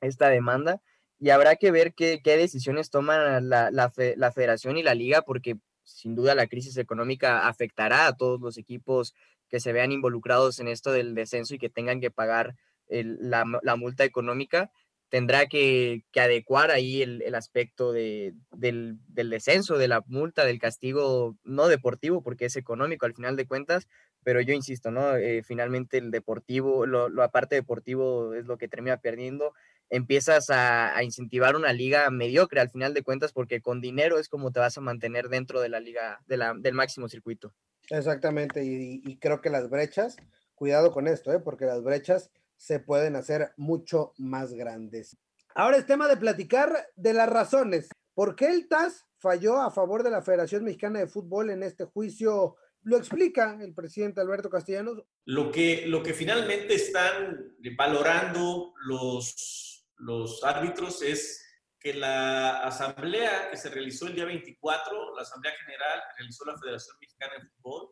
esta 0.00 0.28
demanda 0.28 0.80
y 1.18 1.30
habrá 1.30 1.56
que 1.56 1.72
ver 1.72 1.94
qué, 1.94 2.20
decisiones 2.24 2.90
toman 2.90 3.48
la, 3.48 3.70
la, 3.72 4.30
federación 4.30 4.76
y 4.76 4.84
la 4.84 4.94
liga, 4.94 5.22
porque 5.22 5.56
sin 5.88 6.14
duda 6.14 6.34
la 6.34 6.46
crisis 6.46 6.76
económica 6.76 7.48
afectará 7.48 8.06
a 8.06 8.16
todos 8.16 8.40
los 8.40 8.58
equipos 8.58 9.14
que 9.48 9.60
se 9.60 9.72
vean 9.72 9.92
involucrados 9.92 10.60
en 10.60 10.68
esto 10.68 10.92
del 10.92 11.14
descenso 11.14 11.54
y 11.54 11.58
que 11.58 11.70
tengan 11.70 12.00
que 12.00 12.10
pagar 12.10 12.54
la, 12.88 13.44
multa 13.76 14.04
económica. 14.04 14.70
Tendrá 15.08 15.46
que, 15.46 16.04
adecuar 16.14 16.70
ahí 16.70 17.00
el, 17.00 17.34
aspecto 17.34 17.92
de, 17.92 18.34
del, 18.52 18.98
descenso, 19.08 19.78
de 19.78 19.88
la 19.88 20.04
multa, 20.06 20.44
del 20.44 20.58
castigo 20.58 21.36
no 21.44 21.68
deportivo, 21.68 22.22
porque 22.22 22.44
es 22.46 22.56
económico 22.56 23.06
al 23.06 23.14
final 23.14 23.36
de 23.36 23.46
cuentas, 23.46 23.88
pero 24.22 24.42
yo 24.42 24.52
insisto, 24.52 24.90
¿no? 24.90 25.16
Eh, 25.16 25.42
finalmente 25.42 25.96
el 25.96 26.10
deportivo, 26.10 26.84
lo, 26.84 27.08
lo 27.08 27.22
aparte 27.22 27.54
deportivo 27.54 28.34
es 28.34 28.44
lo 28.44 28.58
que 28.58 28.68
termina 28.68 28.98
perdiendo 28.98 29.54
empiezas 29.90 30.50
a, 30.50 31.02
incentivar 31.02 31.56
una 31.56 31.72
liga 31.72 32.10
mediocre 32.10 32.60
al 32.60 32.70
final 32.70 32.94
de 32.94 33.02
cuentas, 33.02 33.32
porque 33.32 33.60
con 33.60 33.80
dinero 33.80 34.18
es 34.18 34.28
como 34.28 34.52
te 34.52 34.60
vas 34.60 34.76
a 34.78 34.82
mantener 34.82 35.28
dentro 35.28 35.60
de 35.60 35.68
la 35.68 35.80
liga, 35.80 36.20
de 36.26 36.36
la, 36.36 36.54
del 36.54 36.74
máximo 36.74 37.08
circuito. 37.08 37.54
Exactamente, 37.90 38.62
y, 38.64 39.18
creo 39.18 39.40
que 39.40 39.50
las 39.50 39.70
brechas, 39.70 40.16
cuidado 40.54 40.92
con 40.92 41.08
esto, 41.08 41.32
¿eh? 41.32 41.40
porque 41.40 41.64
las 41.64 41.82
brechas 41.82 42.30
se 42.56 42.80
pueden 42.80 43.16
hacer 43.16 43.52
mucho 43.56 44.12
más 44.18 44.52
grandes. 44.52 45.16
Ahora 45.54 45.78
es 45.78 45.86
tema 45.86 46.08
de 46.08 46.16
platicar 46.16 46.88
de 46.96 47.14
las 47.14 47.28
razones. 47.28 47.88
¿Por 48.14 48.36
qué 48.36 48.48
el 48.48 48.68
TAS 48.68 49.06
falló 49.18 49.60
a 49.60 49.70
favor 49.70 50.02
de 50.02 50.10
la 50.10 50.22
Federación 50.22 50.64
Mexicana 50.64 50.98
de 50.98 51.06
Fútbol 51.06 51.50
en 51.50 51.62
este 51.62 51.84
juicio? 51.84 52.56
Lo 52.82 52.96
explica 52.96 53.56
el 53.60 53.74
presidente 53.74 54.20
Alberto 54.20 54.50
Castellanos. 54.50 55.02
Lo 55.24 55.50
que, 55.50 55.86
lo 55.86 56.02
que 56.02 56.14
finalmente 56.14 56.74
están 56.74 57.54
valorando 57.76 58.74
los 58.84 59.77
los 59.98 60.42
árbitros 60.44 61.02
es 61.02 61.44
que 61.80 61.94
la 61.94 62.62
asamblea 62.64 63.50
que 63.50 63.56
se 63.56 63.70
realizó 63.70 64.06
el 64.06 64.14
día 64.14 64.24
24, 64.24 65.14
la 65.14 65.22
asamblea 65.22 65.54
general 65.56 66.00
que 66.00 66.22
realizó 66.22 66.44
la 66.44 66.58
Federación 66.58 66.96
Mexicana 67.00 67.34
de 67.34 67.48
Fútbol, 67.48 67.88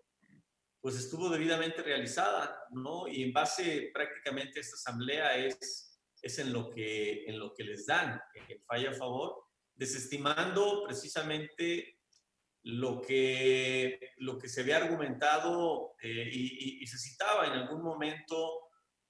pues 0.81 0.97
estuvo 0.97 1.29
debidamente 1.29 1.83
realizada, 1.83 2.61
¿no? 2.71 3.09
Y 3.09 3.23
en 3.25 3.33
base 3.33 3.91
prácticamente 3.93 4.59
a 4.59 4.63
esta 4.63 4.77
asamblea 4.77 5.37
es, 5.37 6.01
es 6.23 6.39
en, 6.39 6.53
lo 6.53 6.71
que, 6.71 7.25
en 7.25 7.39
lo 7.39 7.53
que 7.55 7.65
les 7.65 7.87
dan 7.87 8.21
el 8.49 8.61
fallo 8.63 8.91
a 8.91 8.95
favor, 8.95 9.45
desestimando 9.75 10.85
precisamente 10.87 12.01
lo 12.63 13.01
que, 13.01 14.01
lo 14.17 14.39
que 14.39 14.49
se 14.49 14.63
había 14.63 14.79
argumentado 14.79 15.95
eh, 16.03 16.29
y, 16.33 16.83
y, 16.83 16.87
se 16.87 16.99
citaba 16.99 17.47
en 17.47 17.53
algún 17.53 17.83
momento 17.83 18.66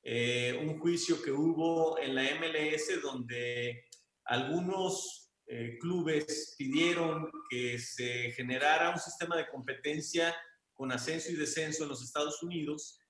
eh, 0.08 0.56
un 0.62 0.78
juicio 0.78 1.20
que 1.20 1.32
hubo 1.32 1.98
en 1.98 2.14
la 2.14 2.22
MLS 2.38 3.02
donde 3.02 3.86
algunos 4.26 5.32
eh, 5.48 5.76
clubes 5.80 6.54
pidieron 6.56 7.28
que 7.50 7.76
se 7.80 8.30
generara 8.30 8.90
un 8.90 9.00
sistema 9.00 9.36
de 9.36 9.48
competencia 9.48 10.32
con 10.75 10.92
ascenso 10.92 11.32
y 11.32 11.34
descenso 11.34 11.82
en 11.82 11.88
los 11.88 12.04
Estados 12.04 12.40
Unidos 12.44 13.00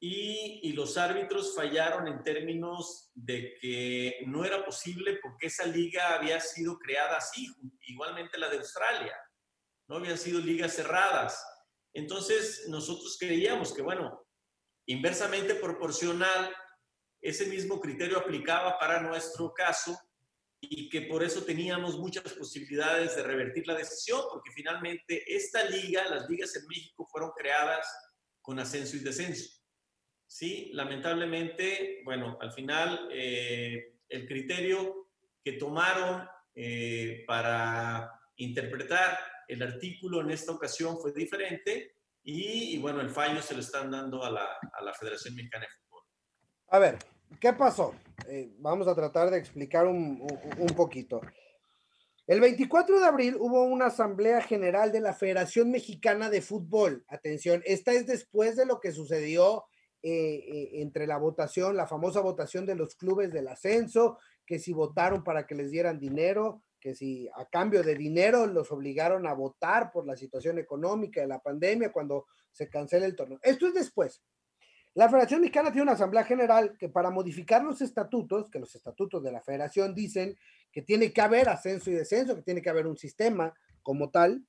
y, 0.00 0.60
y, 0.62 0.72
los 0.72 0.96
árbitros 0.96 1.54
fallaron 1.54 2.08
en 2.08 2.22
términos 2.22 3.10
de 3.14 3.54
que 3.60 4.20
no 4.26 4.42
era 4.42 4.64
posible 4.64 5.18
porque 5.20 5.48
esa 5.48 5.66
liga 5.66 6.14
había 6.14 6.40
sido 6.40 6.78
creada 6.78 7.18
así, 7.18 7.46
igualmente 7.88 8.38
la 8.38 8.48
de 8.48 8.56
Australia, 8.56 9.14
no 9.86 9.96
habían 9.96 10.16
sido 10.16 10.40
ligas 10.40 10.72
cerradas. 10.74 11.44
Entonces 11.92 12.64
nosotros 12.68 13.18
creíamos 13.20 13.74
que, 13.74 13.82
bueno, 13.82 14.27
Inversamente 14.88 15.54
proporcional, 15.54 16.50
ese 17.20 17.46
mismo 17.46 17.78
criterio 17.78 18.18
aplicaba 18.18 18.78
para 18.78 19.02
nuestro 19.02 19.52
caso 19.52 19.98
y 20.60 20.88
que 20.88 21.02
por 21.02 21.22
eso 21.22 21.44
teníamos 21.44 21.98
muchas 21.98 22.32
posibilidades 22.32 23.14
de 23.14 23.22
revertir 23.22 23.66
la 23.66 23.74
decisión, 23.74 24.22
porque 24.32 24.50
finalmente 24.50 25.22
esta 25.26 25.62
liga, 25.64 26.08
las 26.08 26.28
ligas 26.30 26.56
en 26.56 26.66
México 26.66 27.06
fueron 27.06 27.32
creadas 27.36 27.86
con 28.40 28.58
ascenso 28.58 28.96
y 28.96 29.00
descenso. 29.00 29.62
Sí, 30.26 30.70
lamentablemente, 30.72 32.00
bueno, 32.04 32.38
al 32.40 32.52
final 32.52 33.10
eh, 33.12 33.98
el 34.08 34.26
criterio 34.26 35.10
que 35.44 35.52
tomaron 35.52 36.26
eh, 36.54 37.24
para 37.26 38.10
interpretar 38.36 39.18
el 39.48 39.62
artículo 39.62 40.22
en 40.22 40.30
esta 40.30 40.52
ocasión 40.52 40.98
fue 40.98 41.12
diferente 41.12 41.97
y, 42.22 42.78
bueno, 42.78 43.00
el 43.00 43.10
fallo 43.10 43.40
se 43.40 43.54
lo 43.54 43.60
están 43.60 43.90
dando 43.90 44.22
a 44.22 44.30
la, 44.30 44.46
a 44.72 44.82
la, 44.82 44.92
Federación 44.92 45.34
Mexicana 45.34 45.64
de 45.64 45.70
Fútbol. 45.80 46.02
A 46.68 46.78
ver, 46.78 46.98
¿qué 47.40 47.52
pasó? 47.52 47.94
Eh, 48.28 48.52
vamos 48.58 48.86
a 48.88 48.94
tratar 48.94 49.30
de 49.30 49.38
explicar 49.38 49.86
un, 49.86 50.26
un, 50.58 50.74
poquito. 50.76 51.20
El 52.26 52.40
24 52.40 53.00
de 53.00 53.06
abril 53.06 53.36
hubo 53.38 53.62
una 53.62 53.86
asamblea 53.86 54.42
general 54.42 54.92
de 54.92 55.00
la 55.00 55.14
Federación 55.14 55.70
Mexicana 55.70 56.28
de 56.28 56.42
Fútbol. 56.42 57.04
Atención, 57.08 57.62
esta 57.64 57.92
es 57.92 58.06
después 58.06 58.56
de 58.56 58.66
lo 58.66 58.80
que 58.80 58.92
sucedió 58.92 59.64
eh, 60.00 60.44
eh, 60.46 60.70
entre 60.82 61.08
la 61.08 61.18
votación, 61.18 61.76
la 61.76 61.88
famosa 61.88 62.20
votación 62.20 62.66
de 62.66 62.76
los 62.76 62.94
clubes 62.94 63.32
del 63.32 63.48
ascenso, 63.48 64.18
que 64.46 64.60
si 64.60 64.72
votaron 64.72 65.24
para 65.24 65.44
que 65.44 65.56
les 65.56 65.72
dieran 65.72 65.98
dinero, 65.98 66.62
que 66.80 66.94
si 66.94 67.28
a 67.34 67.44
cambio 67.46 67.82
de 67.82 67.94
dinero 67.94 68.46
los 68.46 68.70
obligaron 68.72 69.26
a 69.26 69.34
votar 69.34 69.90
por 69.90 70.06
la 70.06 70.16
situación 70.16 70.58
económica 70.58 71.20
de 71.20 71.26
la 71.26 71.40
pandemia 71.40 71.92
cuando 71.92 72.26
se 72.52 72.68
cancela 72.68 73.06
el 73.06 73.16
torneo. 73.16 73.38
Esto 73.42 73.66
es 73.66 73.74
después. 73.74 74.22
La 74.94 75.08
Federación 75.08 75.42
Mexicana 75.42 75.70
tiene 75.70 75.84
una 75.84 75.92
asamblea 75.92 76.24
general 76.24 76.76
que 76.78 76.88
para 76.88 77.10
modificar 77.10 77.62
los 77.62 77.80
estatutos, 77.80 78.50
que 78.50 78.58
los 78.58 78.74
estatutos 78.74 79.22
de 79.22 79.30
la 79.30 79.40
federación 79.40 79.94
dicen 79.94 80.36
que 80.72 80.82
tiene 80.82 81.12
que 81.12 81.20
haber 81.20 81.48
ascenso 81.48 81.90
y 81.90 81.94
descenso, 81.94 82.34
que 82.34 82.42
tiene 82.42 82.62
que 82.62 82.70
haber 82.70 82.86
un 82.86 82.96
sistema 82.96 83.54
como 83.82 84.10
tal, 84.10 84.44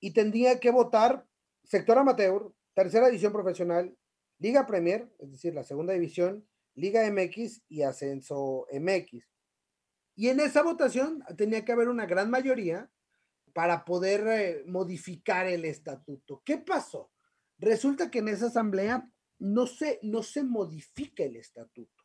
y 0.00 0.12
tendría 0.12 0.58
que 0.58 0.70
votar 0.70 1.26
sector 1.62 1.96
amateur, 1.96 2.52
tercera 2.74 3.06
división 3.06 3.32
profesional, 3.32 3.96
Liga 4.38 4.66
Premier, 4.66 5.08
es 5.20 5.30
decir, 5.30 5.54
la 5.54 5.64
segunda 5.64 5.92
división, 5.92 6.46
Liga 6.74 7.08
MX 7.08 7.62
y 7.68 7.82
Ascenso 7.82 8.66
MX. 8.72 9.33
Y 10.16 10.28
en 10.28 10.40
esa 10.40 10.62
votación 10.62 11.22
tenía 11.36 11.64
que 11.64 11.72
haber 11.72 11.88
una 11.88 12.06
gran 12.06 12.30
mayoría 12.30 12.90
para 13.52 13.84
poder 13.84 14.26
eh, 14.26 14.64
modificar 14.66 15.46
el 15.46 15.64
estatuto. 15.64 16.42
¿Qué 16.44 16.58
pasó? 16.58 17.10
Resulta 17.58 18.10
que 18.10 18.18
en 18.18 18.28
esa 18.28 18.46
asamblea 18.46 19.08
no 19.38 19.66
se, 19.66 20.00
no 20.02 20.22
se 20.22 20.42
modifica 20.42 21.24
el 21.24 21.36
estatuto, 21.36 22.04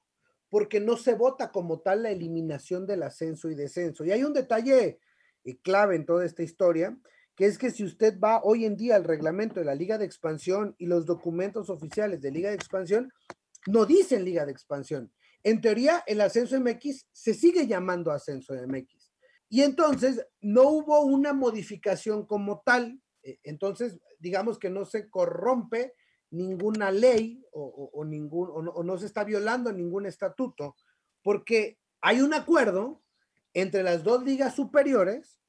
porque 0.50 0.80
no 0.80 0.98
se 0.98 1.16
vota 1.16 1.52
como 1.52 1.82
tal 1.82 2.04
la 2.04 2.12
eliminación 2.12 2.86
del 2.86 3.04
ascenso 3.04 3.50
y 3.50 3.56
descenso. 3.56 4.06
Y 4.06 4.12
hay 4.12 4.24
un 4.24 4.34
detalle 4.34 5.00
clave 5.64 5.96
en 5.96 6.06
toda 6.06 6.26
esta 6.26 6.44
historia, 6.44 6.98
que 7.36 7.46
es 7.46 7.58
que 7.58 7.72
si 7.72 7.84
usted 7.84 8.20
va 8.20 8.42
hoy 8.44 8.66
en 8.66 8.76
día 8.76 8.96
al 8.96 9.06
reglamento 9.06 9.60
de 9.60 9.66
la 9.66 9.76
Liga 9.76 9.98
de 9.98 10.06
Expansión 10.06 10.76
y 10.78 10.86
los 10.86 11.06
documentos 11.06 11.70
oficiales 11.70 12.22
de 12.22 12.32
Liga 12.32 12.50
de 12.50 12.56
Expansión, 12.56 13.12
no 13.68 13.86
dicen 13.86 14.26
Liga 14.26 14.46
de 14.46 14.52
Expansión. 14.52 15.12
En 15.44 15.62
teoría, 15.62 16.04
el 16.06 16.22
ascenso 16.22 16.60
MX 16.60 17.08
se 17.12 17.34
sigue 17.34 17.68
llamando 17.68 18.12
ascenso 18.12 18.54
MX. 18.54 19.12
Y 19.50 19.62
entonces 19.62 20.26
no 20.42 20.64
hubo 20.70 21.02
una 21.02 21.34
modificación 21.34 22.26
como 22.26 22.62
tal. 22.66 23.02
Eh, 23.24 23.40
entonces, 23.44 24.00
digamos 24.20 24.60
que 24.60 24.70
no 24.70 24.86
se 24.86 25.10
corrompe 25.10 25.94
ninguna 26.32 26.92
ley 26.92 27.44
o, 27.52 28.06
ningún, 28.06 28.50
o 28.52 28.84
no 28.84 28.98
se 29.00 29.08
está 29.08 29.24
violando 29.24 29.74
ningún 29.74 30.06
estatuto, 30.06 30.76
porque 31.24 31.80
hay 32.02 32.22
un 32.22 32.36
acuerdo 32.36 33.02
entre 33.56 33.82
las 33.82 34.04
dos 34.04 34.24
ligas 34.24 34.54
superiores 34.54 35.40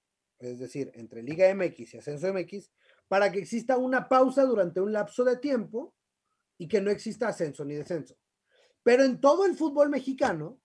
es 0.40 0.58
decir, 0.58 0.90
entre 0.94 1.22
Liga 1.22 1.54
MX 1.54 1.94
y 1.94 1.98
Ascenso 1.98 2.32
MX, 2.32 2.70
para 3.08 3.30
que 3.30 3.38
exista 3.38 3.76
una 3.76 4.08
pausa 4.08 4.44
durante 4.44 4.80
un 4.80 4.92
lapso 4.92 5.22
de 5.22 5.36
tiempo 5.36 5.94
y 6.58 6.66
que 6.66 6.80
no 6.80 6.90
exista 6.90 7.28
ascenso 7.28 7.64
ni 7.64 7.74
descenso. 7.74 8.16
Pero 8.82 9.04
en 9.04 9.20
todo 9.20 9.44
el 9.44 9.56
fútbol 9.56 9.90
mexicano, 9.90 10.60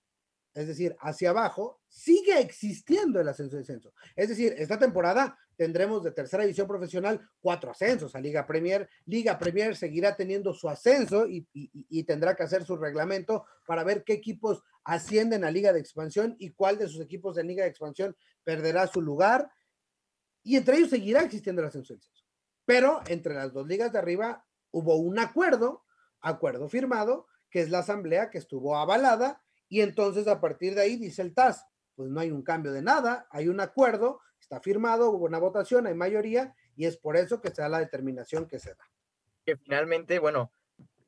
es 0.53 0.67
decir, 0.67 0.95
hacia 1.01 1.31
abajo, 1.31 1.81
sigue 1.87 2.39
existiendo 2.39 3.19
el 3.19 3.27
ascenso 3.27 3.57
y 3.57 3.59
descenso. 3.59 3.93
Es 4.15 4.29
decir, 4.29 4.55
esta 4.57 4.79
temporada 4.79 5.37
tendremos 5.57 6.03
de 6.03 6.11
tercera 6.11 6.43
división 6.43 6.67
profesional 6.67 7.19
cuatro 7.41 7.71
ascensos 7.71 8.15
a 8.15 8.21
Liga 8.21 8.47
Premier. 8.47 8.89
Liga 9.05 9.37
Premier 9.37 9.75
seguirá 9.75 10.15
teniendo 10.15 10.53
su 10.53 10.69
ascenso 10.69 11.27
y, 11.27 11.45
y, 11.53 12.03
tendrá 12.03 12.35
que 12.35 12.43
hacer 12.43 12.63
su 12.63 12.77
reglamento 12.77 13.45
para 13.65 13.83
ver 13.83 14.03
qué 14.03 14.13
equipos 14.13 14.63
ascienden 14.85 15.43
a 15.43 15.51
Liga 15.51 15.73
de 15.73 15.79
Expansión 15.79 16.35
y 16.39 16.51
cuál 16.51 16.77
de 16.77 16.87
sus 16.87 17.01
equipos 17.01 17.35
de 17.35 17.43
Liga 17.43 17.63
de 17.63 17.69
Expansión 17.69 18.15
perderá 18.43 18.87
su 18.87 19.01
lugar 19.01 19.49
y 20.45 20.57
entre 20.57 20.77
ellos 20.77 20.91
seguirá 20.91 21.21
existiendo 21.21 21.61
el 21.61 21.67
ascenso 21.67 21.95
Pero 22.65 23.01
entre 23.07 23.33
las 23.33 23.51
dos 23.51 23.67
ligas 23.67 23.91
de 23.91 23.99
arriba 23.99 24.45
hubo 24.71 24.95
un 24.95 25.17
acuerdo, 25.19 25.83
acuerdo 26.21 26.69
firmado, 26.69 27.27
que 27.49 27.61
es 27.61 27.69
la 27.69 27.79
asamblea 27.79 28.29
que 28.29 28.37
estuvo 28.37 28.77
avalada, 28.77 29.41
y 29.67 29.81
entonces 29.81 30.27
a 30.27 30.39
partir 30.39 30.75
de 30.75 30.81
ahí 30.81 30.95
dice 30.97 31.21
el 31.21 31.33
TAS, 31.33 31.65
pues 31.95 32.09
no 32.09 32.19
hay 32.19 32.31
un 32.31 32.43
cambio 32.43 32.71
de 32.71 32.81
nada, 32.81 33.27
hay 33.31 33.47
un 33.47 33.59
acuerdo, 33.59 34.19
está 34.39 34.59
firmado, 34.59 35.11
hubo 35.11 35.25
una 35.25 35.39
votación, 35.39 35.87
hay 35.87 35.95
mayoría, 35.95 36.55
y 36.75 36.85
es 36.85 36.97
por 36.97 37.17
eso 37.17 37.41
que 37.41 37.49
se 37.49 37.61
da 37.61 37.69
la 37.69 37.79
determinación 37.79 38.47
que 38.47 38.59
se 38.59 38.71
da. 38.71 38.83
Que 39.45 39.55
finalmente, 39.57 40.19
bueno, 40.19 40.51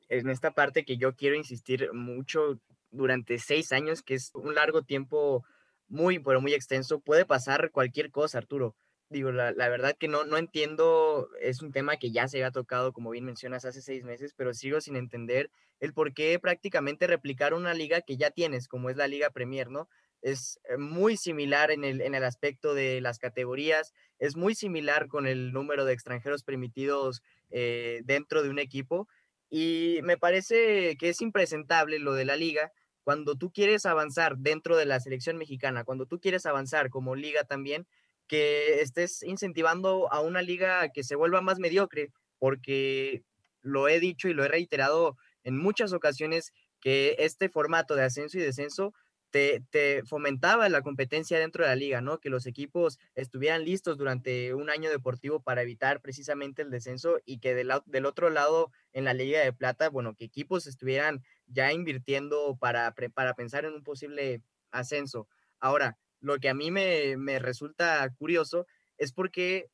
en 0.08 0.30
esta 0.30 0.52
parte 0.52 0.84
que 0.84 0.96
yo 0.96 1.14
quiero 1.14 1.36
insistir 1.36 1.92
mucho 1.92 2.60
durante 2.90 3.38
seis 3.38 3.72
años, 3.72 4.02
que 4.02 4.14
es 4.14 4.30
un 4.34 4.54
largo 4.54 4.82
tiempo 4.82 5.44
muy, 5.88 6.18
pero 6.18 6.40
muy 6.40 6.54
extenso, 6.54 7.00
puede 7.00 7.26
pasar 7.26 7.70
cualquier 7.70 8.10
cosa, 8.10 8.38
Arturo 8.38 8.74
digo, 9.10 9.32
la, 9.32 9.52
la, 9.52 9.68
verdad 9.68 9.96
que 9.98 10.08
no, 10.08 10.24
no 10.24 10.36
entiendo, 10.36 11.28
es 11.40 11.62
un 11.62 11.72
tema 11.72 11.96
que 11.96 12.10
ya 12.10 12.28
se 12.28 12.38
había 12.38 12.50
tocado, 12.50 12.92
como 12.92 13.10
bien 13.10 13.24
mencionas, 13.24 13.64
hace 13.64 13.80
seis 13.80 14.04
meses, 14.04 14.34
pero 14.36 14.52
sigo 14.54 14.80
sin 14.80 14.96
entender 14.96 15.50
el 15.80 15.92
por 15.92 16.12
qué 16.12 16.38
prácticamente 16.38 17.06
replicar 17.06 17.54
una 17.54 17.74
liga 17.74 18.02
que 18.02 18.16
ya 18.16 18.30
tienes, 18.30 18.68
como 18.68 18.90
es 18.90 18.96
la 18.96 19.08
Liga 19.08 19.30
Premier, 19.30 19.70
¿no? 19.70 19.88
Es 20.20 20.60
eh, 20.64 20.76
muy 20.76 21.16
similar 21.16 21.70
en 21.70 21.84
el, 21.84 22.00
en 22.00 22.14
el 22.14 22.24
aspecto 22.24 22.74
de 22.74 23.00
las 23.00 23.18
categorías, 23.18 23.92
es 24.18 24.36
muy 24.36 24.54
similar 24.54 25.08
con 25.08 25.26
el 25.26 25.52
número 25.52 25.84
de 25.84 25.92
extranjeros 25.92 26.42
permitidos 26.42 27.22
eh, 27.50 28.00
dentro 28.04 28.42
de 28.42 28.50
un 28.50 28.58
equipo, 28.58 29.08
y 29.50 30.00
me 30.02 30.18
parece 30.18 30.96
que 30.98 31.08
es 31.08 31.22
impresentable 31.22 31.98
lo 31.98 32.12
de 32.12 32.26
la 32.26 32.36
liga, 32.36 32.72
cuando 33.04 33.36
tú 33.36 33.50
quieres 33.50 33.86
avanzar 33.86 34.36
dentro 34.36 34.76
de 34.76 34.84
la 34.84 35.00
selección 35.00 35.38
mexicana, 35.38 35.84
cuando 35.84 36.04
tú 36.04 36.20
quieres 36.20 36.44
avanzar 36.44 36.90
como 36.90 37.14
liga 37.14 37.44
también, 37.44 37.86
que 38.28 38.80
estés 38.80 39.22
incentivando 39.22 40.12
a 40.12 40.20
una 40.20 40.42
liga 40.42 40.90
que 40.90 41.02
se 41.02 41.16
vuelva 41.16 41.40
más 41.40 41.58
mediocre, 41.58 42.12
porque 42.38 43.22
lo 43.62 43.88
he 43.88 43.98
dicho 43.98 44.28
y 44.28 44.34
lo 44.34 44.44
he 44.44 44.48
reiterado 44.48 45.16
en 45.42 45.56
muchas 45.56 45.92
ocasiones 45.92 46.52
que 46.80 47.16
este 47.18 47.48
formato 47.48 47.96
de 47.96 48.04
ascenso 48.04 48.38
y 48.38 48.42
descenso 48.42 48.94
te, 49.30 50.02
fomentaba 50.06 50.68
la 50.68 50.82
competencia 50.82 51.38
dentro 51.38 51.64
de 51.64 51.70
la 51.70 51.76
liga, 51.76 52.00
¿no? 52.00 52.18
Que 52.18 52.30
los 52.30 52.46
equipos 52.46 52.98
estuvieran 53.14 53.64
listos 53.64 53.98
durante 53.98 54.54
un 54.54 54.70
año 54.70 54.90
deportivo 54.90 55.40
para 55.40 55.62
evitar 55.62 56.00
precisamente 56.00 56.62
el 56.62 56.70
descenso 56.70 57.18
y 57.24 57.38
que 57.38 57.54
del, 57.54 57.70
del 57.86 58.06
otro 58.06 58.30
lado, 58.30 58.70
en 58.92 59.04
la 59.04 59.14
Liga 59.14 59.40
de 59.40 59.52
Plata, 59.52 59.90
bueno, 59.90 60.14
que 60.14 60.24
equipos 60.24 60.66
estuvieran 60.66 61.22
ya 61.46 61.72
invirtiendo 61.72 62.56
para, 62.58 62.94
para 63.14 63.34
pensar 63.34 63.64
en 63.64 63.74
un 63.74 63.82
posible 63.82 64.42
ascenso. 64.70 65.28
Ahora, 65.60 65.98
lo 66.20 66.38
que 66.38 66.48
a 66.48 66.54
mí 66.54 66.70
me, 66.70 67.38
resulta 67.38 68.08
curioso 68.18 68.66
es 68.96 69.12
porque, 69.12 69.70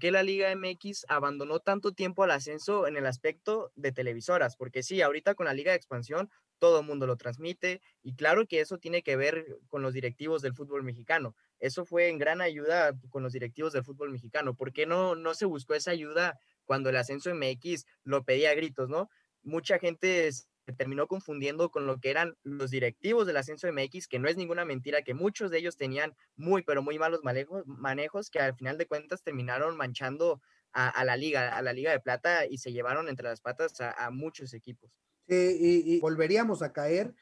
qué 0.00 0.10
la 0.10 0.22
Liga 0.22 0.54
MX 0.54 1.06
abandonó 1.08 1.60
tanto 1.60 1.92
tiempo 1.92 2.22
al 2.22 2.30
ascenso 2.30 2.86
en 2.86 2.96
el 2.96 3.06
aspecto 3.06 3.72
de 3.74 3.92
televisoras, 3.92 4.56
porque 4.56 4.82
sí, 4.82 5.02
ahorita 5.02 5.34
con 5.34 5.46
la 5.46 5.54
Liga 5.54 5.72
de 5.72 5.76
Expansión 5.76 6.30
todo 6.58 6.80
el 6.80 6.86
mundo 6.86 7.06
lo 7.06 7.16
transmite 7.16 7.80
y 8.02 8.14
claro 8.14 8.46
que 8.46 8.60
eso 8.60 8.78
tiene 8.78 9.02
que 9.02 9.16
ver 9.16 9.58
con 9.68 9.82
los 9.82 9.94
directivos 9.94 10.42
del 10.42 10.54
fútbol 10.54 10.82
mexicano. 10.82 11.34
Eso 11.60 11.84
fue 11.84 12.08
en 12.08 12.18
gran 12.18 12.40
ayuda 12.40 12.92
con 13.10 13.22
los 13.22 13.32
directivos 13.32 13.72
del 13.72 13.84
fútbol 13.84 14.10
mexicano. 14.10 14.54
¿Por 14.54 14.72
qué 14.72 14.86
no, 14.86 15.14
no 15.14 15.34
se 15.34 15.46
buscó 15.46 15.74
esa 15.74 15.92
ayuda 15.92 16.38
cuando 16.64 16.90
el 16.90 16.96
ascenso 16.96 17.34
MX 17.34 17.86
lo 18.04 18.24
pedía 18.24 18.50
a 18.50 18.54
gritos, 18.54 18.88
no? 18.88 19.08
Mucha 19.42 19.78
gente 19.78 20.30
terminó 20.72 21.06
confundiendo 21.06 21.70
con 21.70 21.86
lo 21.86 21.98
que 21.98 22.10
eran 22.10 22.36
los 22.42 22.70
directivos 22.70 23.26
del 23.26 23.36
Ascenso 23.36 23.70
MX, 23.72 24.08
que 24.08 24.18
no 24.18 24.28
es 24.28 24.36
ninguna 24.36 24.64
mentira, 24.64 25.02
que 25.02 25.14
muchos 25.14 25.50
de 25.50 25.58
ellos 25.58 25.76
tenían 25.76 26.14
muy, 26.36 26.62
pero 26.62 26.82
muy 26.82 26.98
malos 26.98 27.20
manejos, 27.24 27.66
manejos 27.66 28.30
que 28.30 28.40
al 28.40 28.54
final 28.54 28.78
de 28.78 28.86
cuentas 28.86 29.22
terminaron 29.22 29.76
manchando 29.76 30.40
a, 30.72 31.04
la 31.04 31.16
liga, 31.16 31.56
a 31.56 31.62
la 31.62 31.72
Liga 31.72 31.90
de 31.90 32.00
Plata 32.00 32.46
y 32.46 32.58
se 32.58 32.72
llevaron 32.72 33.08
entre 33.08 33.28
las 33.28 33.40
patas 33.40 33.80
a, 33.80 34.10
muchos 34.10 34.54
equipos. 34.54 34.90
y, 35.26 35.98
volveríamos 36.00 36.62
a 36.62 36.72
caer 36.72 37.14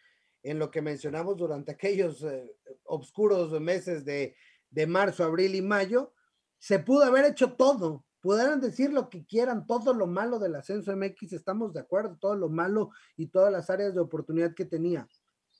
en 0.42 0.58
lo 0.58 0.70
que 0.70 0.82
mencionamos 0.82 1.36
durante 1.36 1.72
aquellos 1.72 2.22
eh, 2.22 2.54
oscuros 2.84 3.58
meses 3.60 4.04
de, 4.04 4.36
de 4.70 4.86
marzo, 4.86 5.24
abril 5.24 5.54
y 5.54 5.62
mayo. 5.62 6.12
Se 6.58 6.78
pudo 6.78 7.04
haber 7.04 7.24
hecho 7.24 7.54
todo, 7.54 8.04
Podrán 8.26 8.60
decir 8.60 8.92
lo 8.92 9.08
que 9.08 9.24
quieran, 9.24 9.68
todo 9.68 9.94
lo 9.94 10.08
malo 10.08 10.40
del 10.40 10.56
ascenso 10.56 10.96
MX, 10.96 11.32
estamos 11.32 11.72
de 11.72 11.78
acuerdo, 11.78 12.18
todo 12.20 12.34
lo 12.34 12.48
malo 12.48 12.90
y 13.16 13.28
todas 13.28 13.52
las 13.52 13.70
áreas 13.70 13.94
de 13.94 14.00
oportunidad 14.00 14.52
que 14.52 14.64
tenía. 14.64 15.06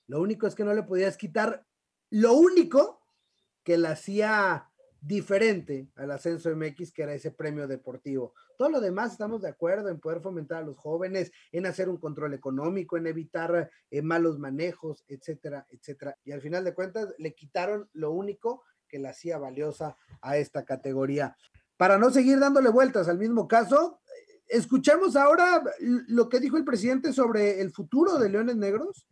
Lo 0.09 0.21
único 0.21 0.49
es 0.49 0.57
que 0.57 0.65
no 0.65 0.75
le 0.75 0.83
podías 0.83 1.17
quitar 1.17 1.65
lo 2.11 2.33
único 2.33 3.07
que 3.63 3.79
le 3.79 3.87
hacía 3.87 4.69
diferente 5.01 5.93
al 5.95 6.11
ascenso 6.11 6.51
MX, 6.57 6.93
que 6.93 7.05
era 7.05 7.15
ese 7.15 7.31
premio 7.31 7.69
deportivo. 7.69 8.35
Todo 8.59 8.69
lo 8.69 8.81
demás 8.81 9.13
estamos 9.13 9.43
de 9.43 9.49
acuerdo 9.49 9.89
en 9.89 10.01
poder 10.01 10.21
fomentar 10.21 10.65
a 10.65 10.67
los 10.67 10.77
jóvenes, 10.77 11.31
en 11.53 11.67
hacer 11.67 11.89
un 11.89 11.99
control 11.99 12.35
económico, 12.35 12.97
en 12.97 13.07
evitar 13.07 13.71
eh, 13.93 14.03
malos 14.03 14.41
manejos, 14.41 15.05
etcétera, 15.07 15.65
etcétera. 15.71 16.19
Y 16.25 16.33
al 16.33 16.41
final 16.41 16.65
de 16.65 16.75
cuentas 16.75 17.15
le 17.19 17.33
quitaron 17.33 17.89
lo 17.93 18.11
único 18.11 18.65
que 18.89 18.99
le 18.99 19.07
hacía 19.07 19.39
valiosa 19.39 19.97
a 20.21 20.37
esta 20.37 20.65
categoría 20.65 21.37
para 21.77 21.99
no 21.99 22.11
seguir 22.11 22.39
dándole 22.39 22.71
vueltas 22.71 23.09
al 23.09 23.19
mismo 23.19 23.49
caso, 23.49 24.01
escuchemos 24.49 25.17
ahora 25.17 25.63
lo 25.81 26.29
que 26.29 26.41
dijo 26.41 26.57
el 26.57 26.65
presidente 26.65 27.13
sobre 27.13 27.61
el 27.61 27.73
futuro 27.73 28.19
de 28.19 28.31
Leones 28.31 28.57
Negros 28.57 29.07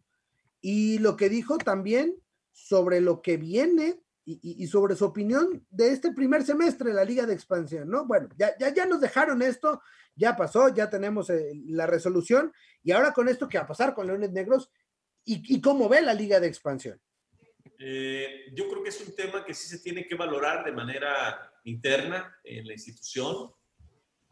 y 0.61 0.99
lo 0.99 1.17
que 1.17 1.29
dijo 1.29 1.59
también 1.59 2.15
sobre 2.53 3.01
lo 3.01 3.21
que 3.21 3.37
viene 3.37 4.01
y, 4.27 4.67
sobre 4.69 4.97
su 4.97 5.05
opinión 5.05 5.67
de 5.69 5.89
este 5.89 6.13
primer 6.13 6.45
semestre 6.45 6.91
de 6.91 6.97
la 6.97 7.05
Liga 7.05 7.27
de 7.27 7.35
Expansión, 7.35 7.91
¿no? 7.91 8.07
Bueno, 8.07 8.31
ya, 8.39 8.57
ya, 8.59 8.73
ya 8.73 8.87
nos 8.87 9.03
dejaron 9.03 9.43
esto, 9.43 9.83
ya 10.15 10.35
pasó, 10.35 10.75
ya 10.75 10.89
tenemos 10.89 11.29
eh, 11.29 11.53
la 11.67 11.87
resolución 11.87 12.51
y 12.83 12.93
ahora 12.93 13.13
con 13.13 13.29
esto, 13.29 13.49
¿qué 13.49 13.59
va 13.59 13.65
a 13.65 13.69
pasar 13.69 13.93
con 13.93 14.07
Leones 14.07 14.33
Negros 14.33 14.71
y, 15.27 15.61
cómo 15.61 15.89
ve 15.89 16.01
la 16.01 16.15
Liga 16.15 16.41
de 16.41 16.47
Expansión? 16.47 16.99
Eh, 17.79 18.47
yo 18.55 18.69
creo 18.69 18.83
que 18.83 18.89
es 18.91 19.07
un 19.07 19.15
tema 19.15 19.45
que 19.45 19.53
sí 19.53 19.69
se 19.69 19.81
tiene 19.81 20.07
que 20.07 20.15
valorar 20.15 20.65
de 20.65 20.73
manera 20.73 21.54
interna 21.65 22.37
en 22.45 22.67
la 22.67 22.73
institución. 22.73 23.51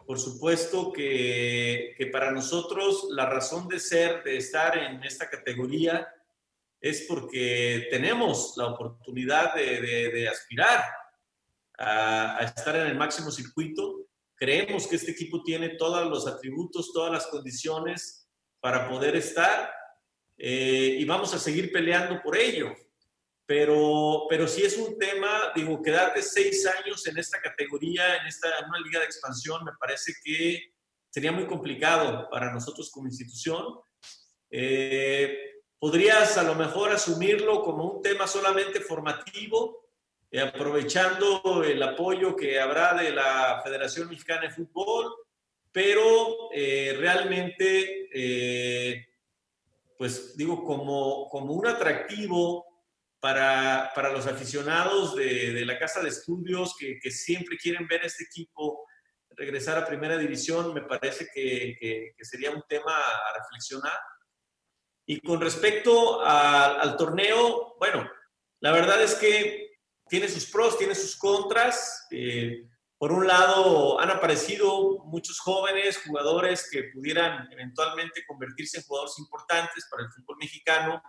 Por 0.07 0.19
supuesto 0.19 0.93
que, 0.93 1.95
que, 1.97 2.07
para 2.07 2.31
nosotros 2.33 3.09
la 3.11 3.27
razón 3.27 3.69
de 3.69 3.79
ser, 3.79 4.23
de 4.25 4.37
estar 4.37 4.77
en 4.77 5.03
esta 5.05 5.29
categoría, 5.29 6.09
es 6.81 7.07
porque 7.09 7.87
tenemos 7.91 8.55
la 8.57 8.67
oportunidad 8.67 9.55
de, 9.55 9.81
de, 9.81 10.29
aspirar 10.29 10.85
a, 11.79 12.39
a, 12.39 12.45
estar 12.45 12.75
en 12.75 12.89
el 12.89 12.97
máximo 12.97 13.31
circuito. 13.31 14.07
Creemos 14.35 14.89
que 14.89 14.97
este 14.97 15.13
equipo 15.13 15.43
tiene 15.45 15.71
todos 15.71 16.09
los 16.09 16.27
atributos, 16.27 16.93
todas 16.93 17.13
las 17.13 17.29
condiciones 17.29 18.29
para 18.61 18.89
poder 18.89 19.15
estar 19.15 19.73
eh, 20.37 20.97
y 20.99 21.05
vamos 21.05 21.33
a 21.35 21.39
seguir 21.39 21.71
peleando 21.71 22.21
por 22.21 22.37
ello 22.37 22.75
pero, 23.47 24.27
pero 24.29 24.47
sí 24.47 24.63
es 24.63 24.77
un 24.77 24.99
tema, 24.99 25.53
digo, 25.55 25.83
quedarte 25.83 26.23
seis 26.23 26.67
años 26.67 27.07
en 27.07 27.19
esta 27.19 27.41
categoría, 27.41 28.17
en 28.17 28.27
esta 28.27 28.49
una 28.69 28.79
liga 28.81 29.01
de 29.01 29.07
expansión, 29.07 29.65
me 29.65 29.73
parece 29.79 30.13
que 30.25 30.75
sería 31.11 31.33
muy 31.33 31.47
complicado 31.47 32.29
para 32.31 32.53
nosotros 32.53 32.91
como 32.91 33.09
institución. 33.09 33.65
Eh, 34.51 35.63
podrías 35.79 36.37
a 36.39 36.43
lo 36.43 36.55
mejor 36.55 36.93
asumirlo 36.93 37.63
como 37.63 37.85
un 37.85 38.03
tema 38.03 38.27
solamente 38.27 38.81
formativo 38.81 39.83
eh, 40.35 40.41
aprovechando 40.41 41.63
el 41.63 41.83
apoyo 41.83 42.35
que 42.35 42.59
habrá 42.59 42.95
de 42.95 43.11
la 43.13 43.61
Federación 43.63 44.09
Mexicana 44.09 44.41
de 44.41 44.51
Fútbol, 44.51 45.15
pero 45.71 46.51
eh, 46.55 46.97
realmente, 46.99 48.09
eh, 48.11 49.09
pues 49.99 50.35
digo, 50.35 50.65
como, 50.65 51.29
como 51.29 51.53
un 51.53 51.67
atractivo 51.67 52.72
para, 53.23 53.93
para 53.95 54.11
los 54.11 54.27
aficionados 54.27 55.15
de, 55.15 55.53
de, 55.53 55.65
la 55.65 55.79
Casa 55.79 56.03
de 56.03 56.09
Estudios 56.09 56.75
que, 56.77 56.99
que, 57.01 57.13
siempre 57.13 57.57
quieren 57.57 57.87
ver 57.87 58.03
a 58.03 58.07
este 58.07 58.25
equipo 58.25 58.85
regresar 59.31 59.79
a 59.79 59.87
Primera 59.87 60.19
División, 60.19 60.75
me 60.75 60.83
parece 60.83 61.29
que, 61.33 61.77
que 61.81 62.25
sería 62.25 62.51
un 62.51 62.65
tema 62.69 62.93
a 62.93 63.39
reflexionar. 63.39 63.97
Y 65.07 65.21
con 65.21 65.41
respecto 65.41 66.21
a, 66.21 66.81
al 66.81 66.97
torneo, 66.97 67.77
bueno, 67.79 68.11
la 68.61 68.73
verdad 68.73 69.01
es 69.01 69.15
que 69.15 69.71
tiene 70.09 70.29
sus 70.29 70.47
pros, 70.47 70.77
tiene 70.77 70.97
sus 70.97 71.17
contras. 71.17 72.09
Eh, 72.11 72.69
por 72.99 73.13
un 73.13 73.29
lado, 73.29 74.01
han 74.01 74.11
aparecido 74.11 75.05
muchos 75.05 75.39
jóvenes 75.39 76.03
jugadores 76.05 76.69
que 76.69 76.91
pudieran 76.93 77.49
eventualmente 77.53 78.25
convertirse 78.27 78.79
en 78.79 78.85
jugadores 78.85 79.17
importantes 79.21 79.87
para 79.89 80.03
el 80.03 80.11
fútbol 80.11 80.39
mexicano, 80.41 81.01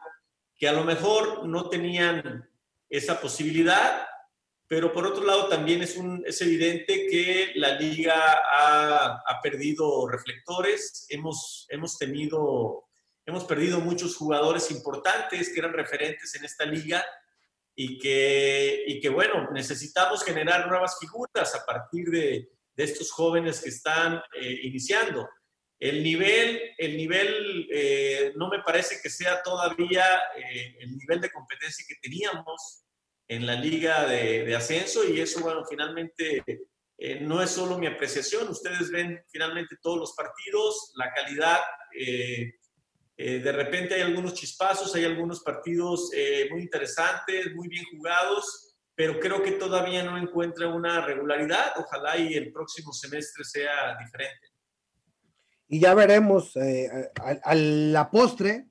que 0.63 0.69
a 0.69 0.71
lo 0.71 0.85
mejor 0.85 1.45
no 1.45 1.67
tenían 1.67 2.49
esa 2.89 3.19
posibilidad, 3.19 4.07
pero 4.65 4.93
por 4.93 5.05
otro 5.05 5.25
lado 5.25 5.49
también 5.49 5.81
es, 5.81 5.99
es 6.25 6.41
evidente 6.41 7.05
que 7.11 7.51
la 7.55 7.77
liga 7.77 8.15
ha, 8.49 9.21
ha 9.27 9.41
perdido 9.41 10.07
reflectores, 10.07 11.05
hemos, 11.09 11.67
hemos 11.69 11.97
tenido 11.97 12.85
hemos 13.25 13.43
perdido 13.43 13.81
muchos 13.81 14.15
jugadores 14.15 14.71
importantes 14.71 15.51
que 15.51 15.59
eran 15.59 15.73
referentes 15.73 16.33
en 16.35 16.45
esta 16.45 16.63
liga 16.63 17.05
y 17.75 17.99
que, 17.99 18.85
y 18.87 19.01
que 19.01 19.09
bueno, 19.09 19.49
necesitamos 19.51 20.23
generar 20.23 20.69
nuevas 20.69 20.97
figuras 20.97 21.53
a 21.55 21.65
partir 21.65 22.05
de, 22.09 22.47
de 22.73 22.83
estos 22.85 23.11
jóvenes 23.11 23.59
que 23.59 23.69
están 23.69 24.21
eh, 24.39 24.59
iniciando. 24.63 25.27
El 25.83 26.01
nivel, 26.01 26.61
el 26.77 26.95
nivel 26.95 27.67
eh, 27.69 28.31
no 28.37 28.47
me 28.47 28.61
parece 28.61 29.01
que 29.03 29.09
sea 29.09 29.43
todavía 29.43 30.05
eh, 30.33 30.77
el 30.79 30.97
nivel 30.97 31.19
de 31.19 31.29
competencia 31.29 31.83
que 31.85 31.95
teníamos 32.01 32.85
en 33.27 33.45
la 33.45 33.55
liga 33.55 34.07
de, 34.07 34.55
ascenso 34.55 35.03
y 35.03 35.19
eso, 35.19 35.41
bueno, 35.41 35.65
finalmente 35.69 36.41
eh, 36.97 37.19
no 37.19 37.43
es 37.43 37.49
solo 37.49 37.77
mi 37.77 37.87
apreciación, 37.87 38.47
ustedes 38.47 38.91
ven 38.91 39.25
finalmente 39.27 39.75
todos 39.81 39.99
los 39.99 40.13
partidos, 40.13 40.93
la 40.95 41.11
calidad 41.11 41.59
de 43.17 43.51
repente 43.51 43.95
hay 43.95 44.01
algunos 44.03 44.35
chispazos, 44.35 44.95
hay 44.95 45.03
algunos 45.03 45.41
partidos 45.41 46.11
muy 46.49 46.61
interesantes, 46.61 47.53
muy 47.53 47.67
bien 47.67 47.83
jugados, 47.91 48.77
pero 48.95 49.19
creo 49.19 49.43
que 49.43 49.51
todavía 49.51 50.03
no 50.03 50.17
encuentra 50.17 50.69
una 50.69 51.05
regularidad. 51.05 51.73
Ojalá 51.77 52.17
y 52.17 52.33
el 52.33 52.51
próximo 52.51 52.91
semestre 52.93 53.43
sea 53.43 53.97
diferente. 53.97 54.52
Y 55.73 55.79
ya 55.79 55.95
veremos 55.95 56.55
eh, 56.55 56.87
a, 57.19 57.55
la 57.55 58.11
postre 58.11 58.67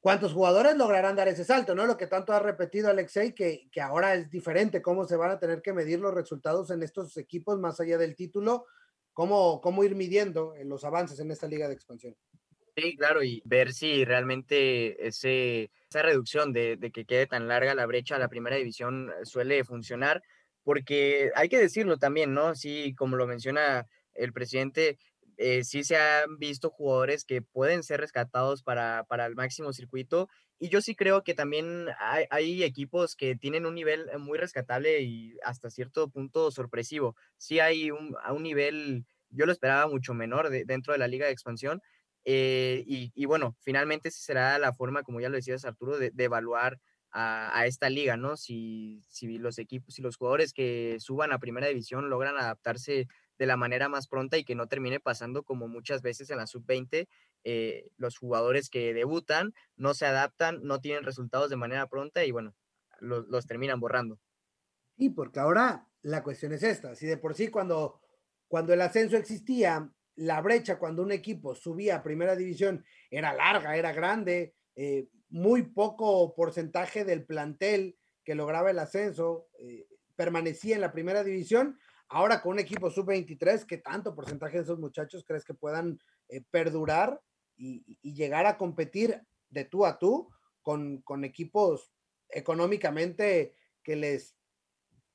cuántos 0.00 0.32
jugadores 0.32 0.76
lograrán 0.76 1.14
dar 1.14 1.28
ese 1.28 1.44
salto, 1.44 1.76
¿no? 1.76 1.86
Lo 1.86 1.96
que 1.96 2.08
tanto 2.08 2.32
ha 2.32 2.40
repetido 2.40 2.90
Alexei, 2.90 3.36
que, 3.36 3.68
que 3.70 3.80
ahora 3.80 4.16
es 4.16 4.28
diferente, 4.32 4.82
cómo 4.82 5.06
se 5.06 5.14
van 5.14 5.30
a 5.30 5.38
tener 5.38 5.62
que 5.62 5.72
medir 5.72 6.00
los 6.00 6.12
resultados 6.12 6.72
en 6.72 6.82
estos 6.82 7.16
equipos 7.16 7.60
más 7.60 7.78
allá 7.78 7.98
del 7.98 8.16
título, 8.16 8.66
cómo, 9.12 9.60
cómo 9.60 9.84
ir 9.84 9.94
midiendo 9.94 10.54
los 10.64 10.82
avances 10.82 11.20
en 11.20 11.30
esta 11.30 11.46
liga 11.46 11.68
de 11.68 11.74
expansión. 11.74 12.16
Sí, 12.76 12.96
claro, 12.96 13.22
y 13.22 13.42
ver 13.44 13.72
si 13.72 14.04
realmente 14.04 15.06
ese, 15.06 15.70
esa 15.88 16.02
reducción 16.02 16.52
de, 16.52 16.76
de, 16.76 16.90
que 16.90 17.04
quede 17.04 17.28
tan 17.28 17.46
larga 17.46 17.76
la 17.76 17.86
brecha 17.86 18.16
a 18.16 18.18
la 18.18 18.28
primera 18.28 18.56
división 18.56 19.10
eh, 19.10 19.24
suele 19.24 19.62
funcionar, 19.62 20.20
porque 20.64 21.30
hay 21.36 21.48
que 21.48 21.60
decirlo 21.60 21.96
también, 21.96 22.34
¿no? 22.34 22.56
Sí, 22.56 22.92
como 22.96 23.14
lo 23.14 23.28
menciona 23.28 23.86
el 24.14 24.32
presidente, 24.32 24.98
eh, 25.42 25.64
sí 25.64 25.84
se 25.84 25.96
han 25.96 26.36
visto 26.38 26.68
jugadores 26.68 27.24
que 27.24 27.40
pueden 27.40 27.82
ser 27.82 27.98
rescatados 28.00 28.62
para, 28.62 29.04
para 29.08 29.24
el 29.24 29.34
máximo 29.36 29.72
circuito, 29.72 30.28
y 30.58 30.68
yo 30.68 30.82
sí 30.82 30.94
creo 30.94 31.24
que 31.24 31.32
también 31.32 31.86
hay, 31.98 32.62
equipos 32.62 33.16
que 33.16 33.36
tienen 33.36 33.64
un 33.64 33.74
nivel 33.74 34.06
muy 34.18 34.36
rescatable 34.36 35.00
y 35.00 35.32
hasta 35.42 35.70
cierto 35.70 36.10
punto 36.10 36.50
sorpresivo. 36.50 37.16
Sí 37.38 37.58
hay 37.58 37.90
un, 37.90 38.14
a 38.22 38.34
un 38.34 38.42
nivel, 38.42 39.06
yo 39.30 39.46
lo 39.46 39.52
esperaba 39.52 39.86
mucho 39.88 40.12
menor 40.12 40.50
de, 40.50 40.66
dentro 40.66 40.92
de 40.92 40.98
la 40.98 41.08
liga 41.08 41.24
de 41.24 41.32
expansión, 41.32 41.80
eh, 42.26 42.84
y, 42.86 43.24
bueno, 43.24 43.56
finalmente 43.60 44.10
será 44.10 44.58
la 44.58 44.74
forma, 44.74 45.02
como 45.04 45.22
ya 45.22 45.30
lo 45.30 45.36
decías 45.36 45.64
Arturo, 45.64 45.96
de, 45.96 46.10
de 46.10 46.24
evaluar 46.24 46.78
a, 47.12 47.58
a, 47.58 47.64
esta 47.64 47.88
liga, 47.88 48.18
¿no? 48.18 48.36
Si, 48.36 49.02
si 49.08 49.38
los 49.38 49.58
equipos, 49.58 49.94
si 49.94 50.02
los 50.02 50.18
jugadores 50.18 50.52
que 50.52 50.98
suban 51.00 51.32
a 51.32 51.38
primera 51.38 51.68
división 51.68 52.10
logran 52.10 52.36
adaptarse 52.36 53.08
de 53.40 53.46
la 53.46 53.56
manera 53.56 53.88
más 53.88 54.06
pronta 54.06 54.36
y 54.36 54.44
que 54.44 54.54
no 54.54 54.68
termine 54.68 55.00
pasando 55.00 55.44
como 55.44 55.66
muchas 55.66 56.02
veces 56.02 56.28
en 56.28 56.36
la 56.36 56.46
sub-20, 56.46 57.08
eh, 57.44 57.88
los 57.96 58.18
jugadores 58.18 58.68
que 58.68 58.92
debutan 58.92 59.54
no 59.76 59.94
se 59.94 60.04
adaptan, 60.04 60.60
no 60.62 60.82
tienen 60.82 61.04
resultados 61.04 61.48
de 61.48 61.56
manera 61.56 61.86
pronta 61.86 62.22
y 62.22 62.32
bueno, 62.32 62.54
los, 63.00 63.46
terminan 63.46 63.80
borrando. 63.80 64.20
Y 64.98 65.08
porque 65.08 65.40
ahora 65.40 65.88
la 66.02 66.22
cuestión 66.22 66.52
es 66.52 66.62
esta, 66.62 66.94
si 66.94 67.06
de 67.06 67.16
por 67.16 67.34
sí 67.34 67.48
cuando, 67.48 68.02
cuando 68.46 68.74
el 68.74 68.82
ascenso 68.82 69.16
existía, 69.16 69.90
la 70.16 70.42
brecha 70.42 70.78
cuando 70.78 71.02
un 71.02 71.10
equipo 71.10 71.54
subía 71.54 71.96
a 71.96 72.02
primera 72.02 72.36
división 72.36 72.84
era 73.10 73.32
larga, 73.32 73.74
era 73.74 73.94
grande, 73.94 74.54
eh, 74.76 75.08
muy 75.30 75.62
poco 75.62 76.34
porcentaje 76.34 77.06
del 77.06 77.24
plantel 77.24 77.96
que 78.22 78.34
lograba 78.34 78.70
el 78.70 78.78
ascenso 78.80 79.48
eh, 79.60 79.86
permanecía 80.14 80.74
en 80.74 80.82
la 80.82 80.92
primera 80.92 81.24
división. 81.24 81.78
Ahora 82.12 82.42
con 82.42 82.52
un 82.52 82.58
equipo 82.58 82.90
sub-23, 82.90 83.64
¿qué 83.66 83.78
tanto 83.78 84.16
porcentaje 84.16 84.56
de 84.56 84.64
esos 84.64 84.80
muchachos 84.80 85.24
crees 85.24 85.44
que 85.44 85.54
puedan 85.54 86.00
eh, 86.28 86.42
perdurar 86.50 87.20
y, 87.56 87.84
llegar 88.02 88.46
a 88.46 88.58
competir 88.58 89.22
de 89.48 89.64
tú 89.64 89.86
a 89.86 89.96
tú 89.96 90.28
con, 90.60 91.04
equipos 91.24 91.92
económicamente 92.28 93.54
que 93.84 93.94
les 93.94 94.34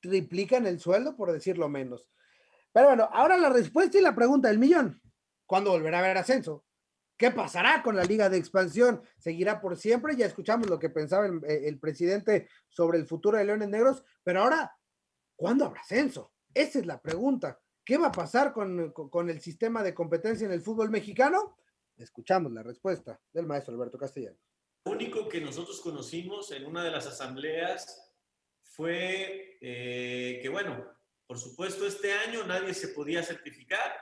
triplican 0.00 0.66
el 0.66 0.80
sueldo, 0.80 1.16
por 1.16 1.32
decirlo 1.32 1.68
menos? 1.68 2.10
Pero 2.72 2.86
bueno, 2.86 3.10
ahora 3.12 3.36
la 3.36 3.50
respuesta 3.50 3.98
y 3.98 4.00
la 4.00 4.14
pregunta 4.14 4.48
del 4.48 4.58
millón. 4.58 5.02
¿Cuándo 5.44 5.72
volverá 5.72 5.98
a 5.98 6.00
haber 6.00 6.16
ascenso? 6.16 6.64
¿Qué 7.18 7.30
pasará 7.30 7.82
con 7.82 7.94
la 7.94 8.04
liga 8.04 8.30
de 8.30 8.38
expansión? 8.38 9.02
¿Seguirá 9.18 9.60
por 9.60 9.76
siempre? 9.76 10.16
Ya 10.16 10.24
escuchamos 10.24 10.70
lo 10.70 10.78
que 10.78 10.88
pensaba 10.88 11.26
el, 11.26 11.44
el 11.44 11.78
presidente 11.78 12.48
sobre 12.70 12.96
el 12.96 13.06
futuro 13.06 13.36
de 13.36 13.44
Leones 13.44 13.68
Negros, 13.68 14.02
pero 14.24 14.40
ahora, 14.42 14.74
¿cuándo 15.36 15.66
habrá 15.66 15.82
ascenso? 15.82 16.32
Esa 16.56 16.78
es 16.78 16.86
la 16.86 17.02
pregunta. 17.02 17.60
¿Qué 17.84 17.98
va 17.98 18.06
a 18.06 18.12
pasar 18.12 18.54
con, 18.54 18.90
con, 18.90 19.28
el 19.28 19.42
sistema 19.42 19.82
de 19.82 19.92
competencia 19.92 20.46
en 20.46 20.52
el 20.52 20.62
fútbol 20.62 20.88
mexicano? 20.88 21.58
Escuchamos 21.98 22.50
la 22.50 22.62
respuesta 22.62 23.20
del 23.30 23.46
maestro 23.46 23.74
Alberto 23.74 23.98
Castellanos. 23.98 24.40
Lo 24.86 24.92
único 24.92 25.28
que 25.28 25.42
nosotros 25.42 25.82
conocimos 25.82 26.50
en 26.52 26.64
una 26.64 26.82
de 26.82 26.90
las 26.90 27.06
asambleas 27.06 28.10
fue 28.62 29.58
eh, 29.60 30.38
que, 30.40 30.48
bueno, 30.48 30.82
por 31.26 31.38
supuesto, 31.38 31.86
este 31.86 32.14
año 32.14 32.46
nadie 32.46 32.72
se 32.72 32.88
podía 32.88 33.22
certificar. 33.22 33.94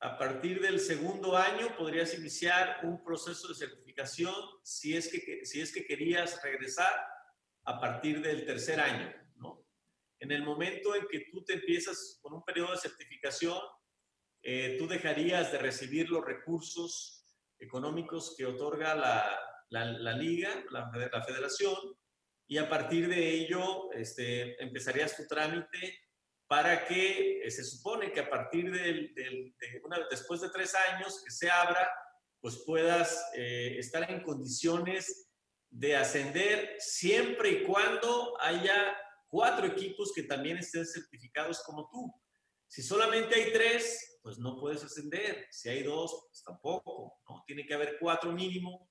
A 0.00 0.18
partir 0.18 0.60
del 0.60 0.78
segundo 0.80 1.34
año 1.34 1.74
podrías 1.78 2.12
iniciar 2.12 2.80
un 2.82 3.02
proceso 3.02 3.48
de 3.48 3.54
certificación 3.54 4.34
si 4.62 4.94
es 4.94 5.08
que, 5.08 5.46
si 5.46 5.62
es 5.62 5.72
que 5.72 5.86
querías 5.86 6.42
regresar 6.42 6.92
a 7.64 7.80
partir 7.80 8.20
del 8.20 8.44
tercer 8.44 8.80
año. 8.80 9.27
En 10.20 10.32
el 10.32 10.44
momento 10.44 10.94
en 10.94 11.06
que 11.08 11.26
tú 11.30 11.44
te 11.44 11.54
empiezas 11.54 12.18
con 12.20 12.34
un 12.34 12.44
periodo 12.44 12.72
de 12.72 12.78
certificación, 12.78 13.58
eh, 14.42 14.76
tú 14.78 14.86
dejarías 14.86 15.52
de 15.52 15.58
recibir 15.58 16.08
los 16.08 16.24
recursos 16.24 17.24
económicos 17.58 18.34
que 18.36 18.46
otorga 18.46 18.94
la, 18.94 19.38
la, 19.70 19.84
la 19.84 20.12
liga, 20.12 20.64
la, 20.70 20.90
la, 21.12 21.22
federación, 21.22 21.76
y 22.48 22.58
a 22.58 22.68
partir 22.68 23.08
de 23.08 23.30
ello 23.30 23.92
este, 23.92 24.60
empezarías 24.62 25.16
tu 25.16 25.26
trámite 25.26 25.98
para 26.46 26.86
que 26.86 27.42
eh, 27.42 27.50
se 27.50 27.62
supone 27.64 28.10
que 28.10 28.20
a 28.20 28.30
partir 28.30 28.72
del, 28.72 29.12
del, 29.14 29.54
de 29.58 29.80
una, 29.84 29.98
después 30.10 30.40
de 30.40 30.50
tres 30.50 30.74
años 30.74 31.22
que 31.22 31.30
se 31.30 31.50
abra, 31.50 31.88
pues 32.40 32.62
puedas 32.64 33.30
eh, 33.34 33.76
estar 33.78 34.10
en 34.10 34.22
condiciones 34.22 35.28
de 35.70 35.96
ascender 35.96 36.76
siempre 36.78 37.50
y 37.50 37.64
cuando 37.64 38.40
haya 38.40 38.96
cuatro 39.28 39.66
equipos 39.66 40.12
que 40.14 40.24
también 40.24 40.58
estén 40.58 40.86
certificados 40.86 41.62
como 41.62 41.88
tú. 41.90 42.12
Si 42.66 42.82
solamente 42.82 43.34
hay 43.34 43.52
tres, 43.52 44.18
pues 44.22 44.38
no 44.38 44.58
puedes 44.60 44.82
ascender. 44.84 45.46
Si 45.50 45.68
hay 45.68 45.82
dos, 45.82 46.26
pues 46.28 46.42
tampoco. 46.42 47.18
¿no? 47.28 47.42
Tiene 47.46 47.64
que 47.66 47.74
haber 47.74 47.98
cuatro 47.98 48.32
mínimo. 48.32 48.90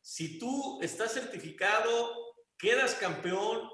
Si 0.00 0.38
tú 0.38 0.80
estás 0.82 1.12
certificado, 1.12 2.14
quedas 2.58 2.94
campeón 2.94 3.68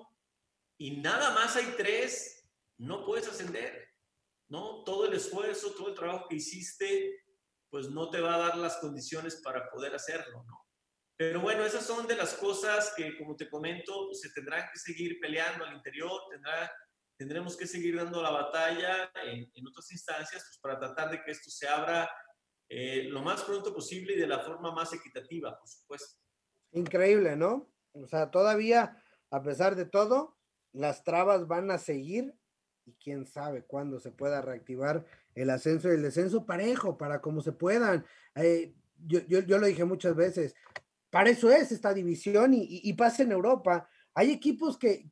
y 0.79 1.01
nada 1.01 1.31
más 1.35 1.57
hay 1.57 1.75
tres, 1.77 2.49
no 2.79 3.05
puedes 3.05 3.29
ascender, 3.29 3.89
¿no? 4.49 4.83
Todo 4.85 5.07
el 5.07 5.13
esfuerzo, 5.13 5.73
todo 5.73 5.89
el 5.89 5.95
trabajo 5.95 6.27
que 6.29 6.37
hiciste, 6.37 7.23
pues 7.71 7.91
no 7.91 8.11
te 8.11 8.21
va 8.21 8.35
a 8.35 8.39
dar 8.39 8.57
las 8.57 8.79
condiciones 8.79 9.37
para 9.37 9.71
poder 9.71 9.95
hacerlo, 9.95 10.43
¿no? 10.45 10.62
Pero 11.29 11.41
bueno, 11.41 11.65
esas 11.65 11.87
son 11.87 12.09
de 12.09 12.17
las 12.17 12.35
cosas 12.35 12.93
que, 12.97 13.17
como 13.17 13.37
te 13.37 13.49
comento, 13.49 14.13
se 14.13 14.31
tendrán 14.31 14.69
que 14.73 14.79
seguir 14.79 15.21
peleando 15.21 15.65
al 15.65 15.77
interior, 15.77 16.21
tendrá, 16.29 16.73
tendremos 17.17 17.57
que 17.57 17.69
seguir 17.69 17.95
dando 17.95 18.21
la 18.21 18.31
batalla 18.31 19.09
en, 19.25 19.49
en 19.55 19.69
otras 19.69 19.89
instancias 19.93 20.43
pues, 20.43 20.59
para 20.61 20.81
tratar 20.81 21.13
de 21.13 21.23
que 21.23 21.31
esto 21.31 21.49
se 21.49 21.69
abra 21.69 22.11
eh, 22.69 23.05
lo 23.05 23.23
más 23.23 23.45
pronto 23.45 23.73
posible 23.73 24.15
y 24.15 24.19
de 24.19 24.27
la 24.27 24.41
forma 24.41 24.75
más 24.75 24.93
equitativa, 24.95 25.57
por 25.57 25.69
supuesto. 25.69 26.19
Increíble, 26.73 27.37
¿no? 27.37 27.73
O 27.93 28.09
sea, 28.09 28.33
todavía, 28.33 29.01
a 29.31 29.43
pesar 29.43 29.77
de 29.77 29.85
todo, 29.85 30.37
las 30.73 31.05
trabas 31.05 31.47
van 31.47 31.71
a 31.71 31.79
seguir 31.79 32.35
y 32.85 32.95
quién 32.95 33.27
sabe 33.27 33.63
cuándo 33.65 34.01
se 34.01 34.11
pueda 34.11 34.43
reactivar 34.43 35.07
el 35.37 35.51
ascenso 35.51 35.89
y 35.89 35.93
el 35.93 36.03
descenso 36.03 36.47
parejo, 36.47 36.99
para 36.99 37.21
como 37.21 37.43
se 37.43 37.53
puedan. 37.53 38.05
Eh, 38.35 38.75
yo, 39.07 39.21
yo, 39.21 39.59
lo 39.59 39.67
dije 39.67 39.85
muchas 39.85 40.17
veces, 40.17 40.55
para 41.13 41.29
eso 41.29 41.51
es 41.51 41.71
esta 41.71 41.93
división 41.93 42.55
y, 42.55 42.91
pasa 42.95 43.23
en 43.23 43.33
Europa. 43.33 43.87
Hay 44.15 44.31
equipos 44.31 44.79
que, 44.79 45.11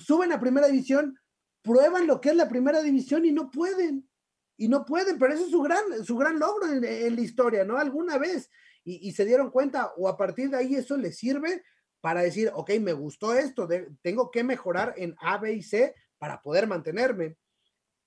suben 0.00 0.32
a 0.32 0.40
primera 0.40 0.66
división, 0.66 1.16
prueban 1.62 2.08
lo 2.08 2.20
que 2.20 2.30
es 2.30 2.34
la 2.34 2.48
primera 2.48 2.82
división 2.82 3.24
y 3.24 3.30
no 3.30 3.48
pueden. 3.48 4.10
Y 4.56 4.66
no 4.66 4.84
pueden, 4.84 5.20
pero 5.20 5.34
ese 5.34 5.44
es 5.44 5.52
su 5.52 5.62
gran, 5.62 6.04
su 6.04 6.16
gran 6.16 6.40
logro 6.40 6.66
en, 6.66 7.14
la 7.14 7.20
historia, 7.20 7.64
¿no? 7.64 7.78
Alguna 7.78 8.18
vez. 8.18 8.50
Y, 8.82 9.08
y, 9.08 9.12
se 9.12 9.24
dieron 9.24 9.52
cuenta, 9.52 9.92
o 9.96 10.08
a 10.08 10.16
partir 10.16 10.50
de 10.50 10.56
ahí 10.56 10.74
eso 10.74 10.96
les 10.96 11.16
sirve 11.16 11.62
para 12.00 12.22
decir, 12.22 12.50
ok, 12.52 12.72
me 12.80 12.92
gustó 12.92 13.32
esto, 13.32 13.68
tengo 14.02 14.32
que 14.32 14.42
mejorar 14.42 14.94
en 14.96 15.14
A, 15.20 15.38
B 15.38 15.52
y 15.52 15.62
C 15.62 15.94
para 16.18 16.42
poder 16.42 16.66
mantenerme. 16.66 17.36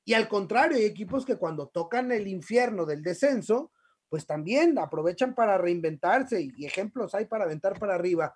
Y 0.03 0.13
al 0.13 0.27
contrario, 0.27 0.75
hay 0.75 0.83
equipos 0.83 1.25
que 1.25 1.37
cuando 1.37 1.69
tocan 1.69 2.11
el 2.11 2.27
infierno 2.27 2.85
del 2.85 3.01
descenso, 3.01 3.71
pues 4.09 4.25
también 4.25 4.77
aprovechan 4.79 5.35
para 5.35 5.57
reinventarse 5.57 6.41
y 6.41 6.65
ejemplos 6.65 7.13
hay 7.13 7.25
para 7.25 7.45
aventar 7.45 7.77
para 7.79 7.95
arriba. 7.95 8.33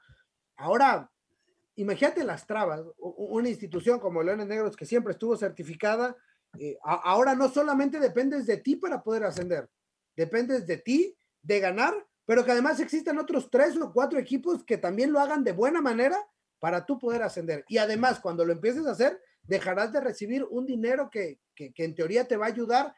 Ahora, 0.55 1.09
imagínate 1.75 2.23
las 2.23 2.45
trabas, 2.45 2.81
una 2.97 3.49
institución 3.49 3.99
como 3.99 4.21
Leones 4.21 4.47
Negros 4.47 4.75
que 4.75 4.85
siempre 4.85 5.13
estuvo 5.13 5.35
certificada, 5.35 6.15
eh, 6.59 6.77
ahora 6.83 7.33
no 7.33 7.49
solamente 7.49 7.99
dependes 7.99 8.45
de 8.45 8.57
ti 8.57 8.75
para 8.75 9.01
poder 9.01 9.23
ascender, 9.23 9.67
dependes 10.15 10.67
de 10.67 10.77
ti, 10.77 11.17
de 11.41 11.59
ganar, 11.59 11.93
pero 12.25 12.45
que 12.45 12.51
además 12.51 12.79
existen 12.79 13.17
otros 13.17 13.49
tres 13.49 13.75
o 13.77 13.91
cuatro 13.91 14.19
equipos 14.19 14.63
que 14.63 14.77
también 14.77 15.11
lo 15.11 15.19
hagan 15.19 15.43
de 15.43 15.51
buena 15.51 15.81
manera 15.81 16.17
para 16.59 16.85
tú 16.85 16.99
poder 16.99 17.23
ascender. 17.23 17.65
Y 17.67 17.79
además, 17.79 18.19
cuando 18.19 18.45
lo 18.45 18.53
empieces 18.53 18.85
a 18.85 18.91
hacer, 18.91 19.19
dejarás 19.41 19.91
de 19.91 19.99
recibir 19.99 20.45
un 20.45 20.65
dinero 20.65 21.09
que, 21.09 21.39
que 21.55 21.73
en 21.75 21.95
teoría 21.95 22.25
te 22.27 22.37
va 22.37 22.45
a 22.45 22.49
ayudar 22.49 22.95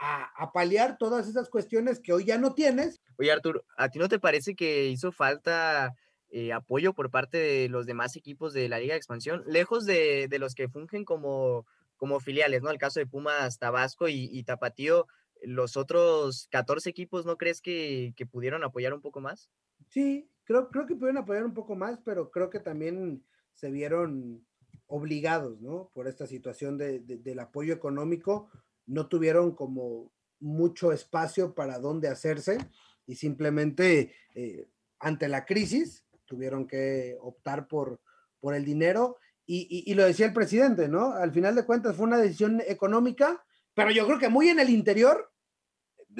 a, 0.00 0.52
paliar 0.52 0.98
todas 0.98 1.28
esas 1.28 1.48
cuestiones 1.48 2.00
que 2.00 2.12
hoy 2.12 2.24
ya 2.24 2.38
no 2.38 2.54
tienes. 2.54 3.00
Oye, 3.18 3.32
Artur, 3.32 3.64
¿a 3.76 3.88
ti 3.88 3.98
no 3.98 4.08
te 4.08 4.18
parece 4.18 4.54
que 4.54 4.88
hizo 4.88 5.12
falta 5.12 5.94
eh, 6.30 6.52
apoyo 6.52 6.92
por 6.92 7.10
parte 7.10 7.38
de 7.38 7.68
los 7.68 7.86
demás 7.86 8.16
equipos 8.16 8.52
de 8.52 8.68
la 8.68 8.78
Liga 8.78 8.94
de 8.94 8.98
Expansión, 8.98 9.42
lejos 9.46 9.86
de, 9.86 10.28
de 10.28 10.38
los 10.38 10.54
que 10.54 10.68
fungen 10.68 11.04
como, 11.04 11.66
como 11.96 12.20
filiales, 12.20 12.62
¿no? 12.62 12.70
El 12.70 12.78
caso 12.78 13.00
de 13.00 13.06
Pumas, 13.06 13.58
Tabasco 13.58 14.08
y, 14.08 14.28
y 14.32 14.42
Tapatío, 14.44 15.06
los 15.42 15.76
otros 15.76 16.48
14 16.50 16.90
equipos, 16.90 17.24
¿no 17.24 17.36
crees 17.36 17.60
que, 17.60 18.12
que, 18.16 18.26
pudieron 18.26 18.64
apoyar 18.64 18.92
un 18.92 19.00
poco 19.00 19.20
más? 19.20 19.50
Sí, 19.88 20.28
creo, 20.44 20.68
creo 20.70 20.86
que 20.86 20.94
pudieron 20.94 21.18
apoyar 21.18 21.44
un 21.44 21.54
poco 21.54 21.76
más, 21.76 21.98
pero 22.04 22.30
creo 22.30 22.50
que 22.50 22.60
también 22.60 23.24
se 23.54 23.70
vieron 23.70 24.44
obligados, 24.86 25.60
¿no? 25.60 25.90
Por 25.94 26.08
esta 26.08 26.26
situación 26.26 26.78
de, 26.78 27.00
de, 27.00 27.18
del 27.18 27.38
apoyo 27.40 27.72
económico, 27.72 28.50
no 28.88 29.06
tuvieron 29.06 29.54
como 29.54 30.10
mucho 30.40 30.92
espacio 30.92 31.54
para 31.54 31.78
dónde 31.78 32.08
hacerse 32.08 32.58
y 33.06 33.14
simplemente 33.14 34.14
eh, 34.34 34.68
ante 34.98 35.28
la 35.28 35.44
crisis 35.44 36.04
tuvieron 36.24 36.66
que 36.66 37.16
optar 37.20 37.68
por, 37.68 38.00
por 38.40 38.54
el 38.54 38.64
dinero 38.64 39.16
y, 39.46 39.84
y, 39.86 39.94
lo 39.94 40.04
decía 40.04 40.26
el 40.26 40.34
presidente, 40.34 40.88
¿no? 40.88 41.12
Al 41.12 41.32
final 41.32 41.54
de 41.54 41.64
cuentas 41.64 41.96
fue 41.96 42.04
una 42.04 42.18
decisión 42.18 42.62
económica, 42.66 43.42
pero 43.72 43.90
yo 43.90 44.04
creo 44.04 44.18
que 44.18 44.28
muy 44.28 44.50
en 44.50 44.60
el 44.60 44.68
interior, 44.68 45.32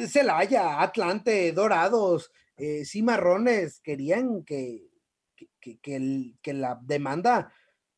Celaya, 0.07 0.81
Atlante, 0.81 1.52
Dorados, 1.52 2.33
eh, 2.57 2.87
Cimarrones 2.87 3.81
querían 3.81 4.44
que, 4.44 4.88
que, 5.61 5.78
que, 5.78 5.96
el, 5.96 6.38
que 6.40 6.54
la 6.54 6.81
demanda 6.83 7.52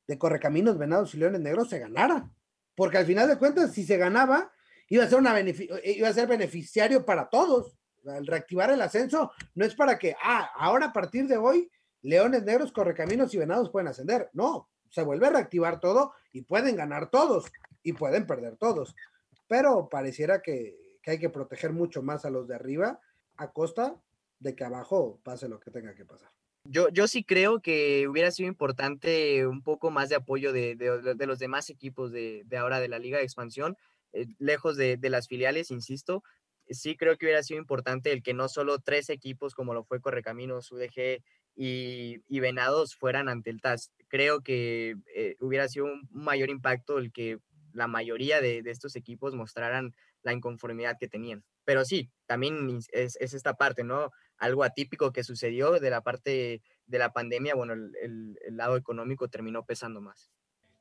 de 0.09 0.18
Correcaminos, 0.18 0.78
Venados 0.78 1.14
y 1.14 1.18
Leones 1.18 1.40
Negros 1.40 1.68
se 1.68 1.78
ganara. 1.78 2.28
Porque 2.74 2.98
al 2.98 3.06
final 3.06 3.28
de 3.28 3.38
cuentas, 3.38 3.72
si 3.72 3.85
se 3.85 3.98
ganaba, 3.98 4.50
iba 4.90 5.05
a 5.05 5.09
ser, 5.09 5.18
una 5.18 5.38
eh, 5.40 5.92
iba 5.96 6.09
a 6.09 6.12
ser 6.12 6.29
beneficiario 6.29 7.05
para 7.05 7.29
todos. 7.29 7.79
El 8.05 8.26
reactivar 8.26 8.70
el 8.70 8.81
ascenso 8.83 9.33
no 9.55 9.64
es 9.64 9.74
para 9.74 9.98
que, 9.98 10.14
ah, 10.22 10.50
ahora 10.55 10.87
a 10.87 10.92
partir 10.92 11.26
de 11.26 11.37
hoy, 11.37 11.70
Leones 12.03 12.44
Negros, 12.44 12.72
Correcaminos 12.72 13.33
y 13.35 13.38
Venados 13.38 13.70
pueden 13.70 13.88
ascender. 13.88 14.31
No, 14.33 14.68
se 14.90 15.03
vuelve 15.03 15.26
a 15.26 15.31
reactivar 15.31 15.81
todo 15.81 16.12
y 16.33 16.42
pueden 16.42 16.76
ganar 16.76 17.11
todos 17.11 17.46
y 17.83 17.92
pueden 17.92 18.26
perder 18.26 18.57
todos. 18.57 18.94
Pero 19.48 19.88
pareciera 19.88 20.42
que, 20.42 20.76
que 21.03 21.12
hay 21.12 21.18
que 21.18 21.31
proteger 21.31 21.72
mucho 21.72 22.03
más 22.03 22.24
a 22.24 22.31
los 22.31 22.48
de 22.48 22.55
arriba 22.55 23.00
a 23.37 23.53
costa 23.53 23.96
de 24.38 24.55
que 24.57 24.64
abajo 24.64 25.20
pase 25.22 25.48
lo 25.48 25.61
que 25.61 25.70
tenga 25.70 25.94
que 25.94 26.05
pasar. 26.05 26.31
Yo, 26.64 26.88
yo 26.90 27.07
sí 27.07 27.24
creo 27.24 27.61
que 27.61 28.07
hubiera 28.09 28.31
sido 28.31 28.48
importante 28.48 29.46
un 29.46 29.62
poco 29.62 29.90
más 29.90 30.09
de 30.09 30.16
apoyo 30.16 30.53
de, 30.53 30.76
de, 30.76 31.14
de 31.14 31.26
los 31.26 31.38
demás 31.38 31.70
equipos 31.70 32.12
de, 32.12 32.42
de, 32.46 32.57
ahora 32.59 32.81
de 32.81 32.88
la 32.88 32.98
Liga 32.98 33.18
de 33.18 33.24
Expansión, 33.24 33.76
eh, 34.12 34.27
lejos 34.38 34.77
de, 34.77 34.96
de, 34.96 35.11
las 35.11 35.29
filiales, 35.29 35.70
insisto, 35.70 36.23
sí 36.68 36.96
creo 36.96 37.16
que 37.16 37.27
hubiera 37.27 37.42
sido 37.42 37.61
importante 37.61 38.12
el 38.12 38.23
que 38.23 38.35
no 38.35 38.49
solo 38.49 38.79
tres 38.79 39.11
equipos 39.11 39.55
como 39.55 39.75
lo 39.75 39.85
fue 39.85 40.01
Correcaminos, 40.01 40.70
UDG 40.73 41.23
y, 41.57 42.40
Venados 42.40 42.94
fueran 42.94 43.29
ante 43.29 43.51
el 43.51 43.61
TAS. 43.61 43.92
Creo 44.09 44.42
que 44.42 44.96
eh, 45.14 45.37
hubiera 45.40 45.68
sido 45.68 45.87
un 45.87 46.09
mayor 46.11 46.49
impacto 46.49 46.99
el 46.99 47.12
que 47.12 47.38
la 47.73 47.87
mayoría 47.87 48.40
de, 48.40 48.62
de, 48.62 48.70
estos 48.70 48.96
equipos 48.96 49.35
mostraran 49.35 49.94
la 50.23 50.33
inconformidad 50.33 50.96
que 50.99 51.09
tenían. 51.09 51.44
Pero 51.64 51.85
sí, 51.85 52.11
también 52.27 52.79
es, 52.92 53.16
es, 53.20 53.35
esta 53.35 53.55
parte, 53.55 53.85
¿no? 53.85 54.11
Algo 54.38 54.64
atípico 54.64 55.12
que 55.12 55.23
sucedió 55.25 55.79
de 55.79 55.90
la 55.90 56.01
parte 56.01 56.62
de 56.87 56.99
la 56.99 57.12
pandemia, 57.12 57.55
bueno, 57.55 57.75
el, 57.75 57.92
el, 58.03 58.38
el 58.44 58.57
lado 58.57 58.77
económico 58.77 59.29
terminó 59.29 59.64
pesando 59.64 60.01
más. 60.01 60.31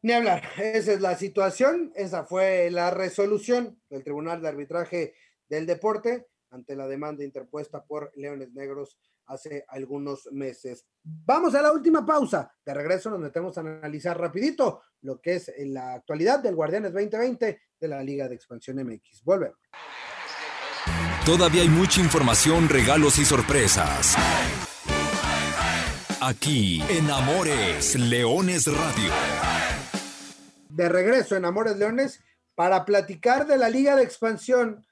Ni 0.01 0.13
hablar, 0.13 0.43
esa 0.57 0.93
es 0.93 1.01
la 1.01 1.17
situación, 1.17 1.91
esa 1.93 2.23
fue 2.23 2.71
la 2.71 2.89
resolución 2.89 3.81
del 3.89 4.01
Tribunal 4.01 4.41
de 4.41 4.47
Arbitraje 4.47 5.13
del 5.49 5.65
Deporte 5.65 6.27
ante 6.51 6.75
la 6.77 6.88
demanda 6.88 7.23
interpuesta 7.25 7.83
por 7.83 8.12
Leones 8.15 8.53
Negros 8.53 8.97
hace 9.25 9.65
algunos 9.67 10.29
meses. 10.31 10.85
Vamos 11.03 11.53
a 11.53 11.62
la 11.62 11.73
última 11.73 12.05
pausa. 12.05 12.49
De 12.65 12.73
regreso 12.73 13.09
nos 13.09 13.19
metemos 13.19 13.57
a 13.57 13.62
analizar 13.62 14.17
rapidito 14.17 14.81
lo 15.01 15.19
que 15.19 15.35
es 15.35 15.51
la 15.57 15.95
actualidad 15.95 16.39
del 16.39 16.55
Guardianes 16.55 16.93
2020 16.93 17.62
de 17.77 17.88
la 17.88 18.01
Liga 18.01 18.29
de 18.29 18.35
Expansión 18.35 18.77
MX. 18.77 19.21
Volvemos. 19.23 19.59
Todavía 21.25 21.62
hay 21.62 21.69
mucha 21.69 21.99
información, 21.99 22.69
regalos 22.69 23.19
y 23.19 23.25
sorpresas. 23.25 24.15
Aquí 26.21 26.81
en 26.89 27.09
Amores 27.12 27.95
Leones 27.95 28.65
Radio 28.65 29.68
de 30.69 30.88
regreso 30.88 31.36
en 31.36 31.45
Amores 31.45 31.77
Leones 31.77 32.23
para 32.55 32.86
platicar 32.86 33.47
de 33.47 33.58
la 33.58 33.69
Liga 33.69 33.95
de 33.95 34.03
Expansión. 34.03 34.86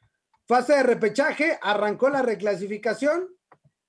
Fase 0.46 0.74
de 0.74 0.84
repechaje, 0.84 1.60
arrancó 1.62 2.10
la 2.10 2.22
reclasificación 2.22 3.30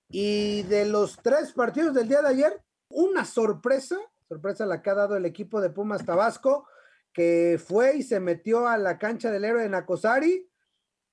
y 0.09 0.63
de 0.65 0.87
los 0.87 1.17
tres 1.23 1.53
partidos 1.53 1.95
del 1.95 2.09
día 2.09 2.23
de 2.23 2.29
ayer, 2.29 2.63
una 2.89 3.25
sorpresa, 3.25 3.97
sorpresa 4.29 4.67
la 4.67 4.83
que 4.83 4.91
ha 4.91 4.95
dado 4.95 5.17
el 5.17 5.27
equipo 5.27 5.61
de 5.61 5.71
Pumas 5.71 6.05
Tabasco, 6.05 6.67
que 7.13 7.61
fue 7.65 7.97
y 7.97 8.03
se 8.03 8.21
metió 8.21 8.69
a 8.69 8.77
la 8.79 8.99
cancha 8.99 9.31
del 9.31 9.45
héroe 9.45 9.63
de 9.63 9.69
Nacosari 9.69 10.49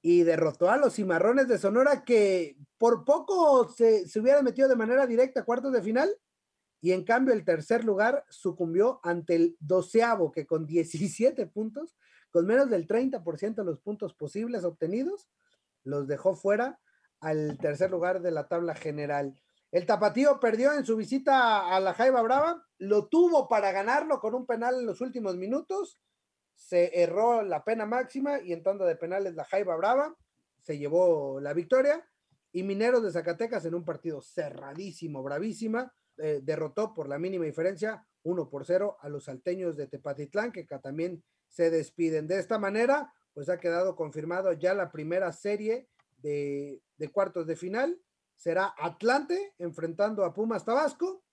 y 0.02 0.24
derrotó 0.24 0.70
a 0.70 0.78
los 0.78 0.96
cimarrones 0.96 1.48
de 1.48 1.58
Sonora 1.58 2.04
que 2.04 2.58
por 2.78 3.06
poco 3.06 3.68
se, 3.70 4.08
se 4.08 4.20
hubieran 4.20 4.44
metido 4.44 4.68
de 4.68 4.76
manera 4.76 5.08
directa 5.08 5.42
a 5.42 5.46
cuartos 5.46 5.72
de 5.72 5.82
final 5.82 6.16
y 6.86 6.92
en 6.92 7.04
cambio 7.04 7.34
el 7.34 7.44
tercer 7.44 7.84
lugar 7.84 8.24
sucumbió 8.30 9.00
ante 9.02 9.34
el 9.34 9.58
doceavo 9.60 10.32
que 10.32 10.46
con 10.46 10.68
17 10.68 11.48
puntos, 11.48 11.98
con 12.30 12.46
menos 12.46 12.70
del 12.70 12.86
30% 12.88 13.56
de 13.56 13.64
los 13.64 13.80
puntos 13.80 14.14
posibles 14.14 14.64
obtenidos, 14.64 15.28
los 15.84 16.06
dejó 16.06 16.36
fuera 16.36 16.80
al 17.22 17.58
tercer 17.58 17.90
lugar 17.90 18.22
de 18.22 18.30
la 18.30 18.48
tabla 18.48 18.76
general. 18.76 19.34
El 19.72 19.88
Tapatío 19.88 20.40
perdió 20.40 20.74
en 20.74 20.86
su 20.86 20.96
visita 20.96 21.76
a 21.76 21.80
la 21.80 21.96
Jaiba 21.96 22.22
Brava, 22.22 22.64
lo 22.78 23.08
tuvo 23.08 23.48
para 23.48 23.72
ganarlo 23.72 24.20
con 24.20 24.36
un 24.36 24.46
penal 24.46 24.76
en 24.76 24.86
los 24.86 25.02
últimos 25.02 25.38
minutos, 25.38 26.00
se 26.54 27.02
erró 27.02 27.42
la 27.42 27.64
pena 27.64 27.88
máxima 27.88 28.42
y 28.44 28.54
en 28.54 28.62
tanda 28.62 28.86
de 28.86 28.96
penales 28.96 29.34
la 29.34 29.46
Jaiba 29.46 29.76
Brava 29.76 30.16
se 30.62 30.78
llevó 30.78 31.40
la 31.40 31.54
victoria 31.54 32.08
y 32.52 32.62
Mineros 32.62 33.02
de 33.02 33.12
Zacatecas 33.12 33.66
en 33.66 33.74
un 33.74 33.84
partido 33.84 34.22
cerradísimo, 34.22 35.24
bravísima, 35.24 35.92
eh, 36.18 36.42
derrotó 36.44 36.94
por 36.94 37.08
la 37.08 37.20
mínima 37.20 37.46
diferencia 37.46 38.08
1 38.24 38.50
por 38.50 38.66
0 38.66 38.98
a 39.02 39.10
los 39.10 39.26
salteños 39.26 39.76
de 39.76 39.88
Tepatitlán, 39.88 40.52
que 40.52 40.64
también 40.64 41.24
se 41.48 41.70
despiden. 41.70 42.28
De 42.28 42.40
esta 42.40 42.58
manera, 42.58 43.14
pues 43.34 43.50
ha 43.50 43.60
quedado 43.60 43.96
confirmado 43.96 44.54
ya 44.54 44.74
la 44.74 44.92
primera 44.92 45.32
serie 45.32 45.90
de, 46.18 46.82
de 46.98 47.12
cuartos 47.12 47.48
de 47.48 47.56
final 47.56 48.02
será 48.36 48.74
Atlante 48.78 49.54
enfrentando 49.58 50.26
a 50.26 50.34
Pumas 50.34 50.66
Tabasco. 50.66 51.24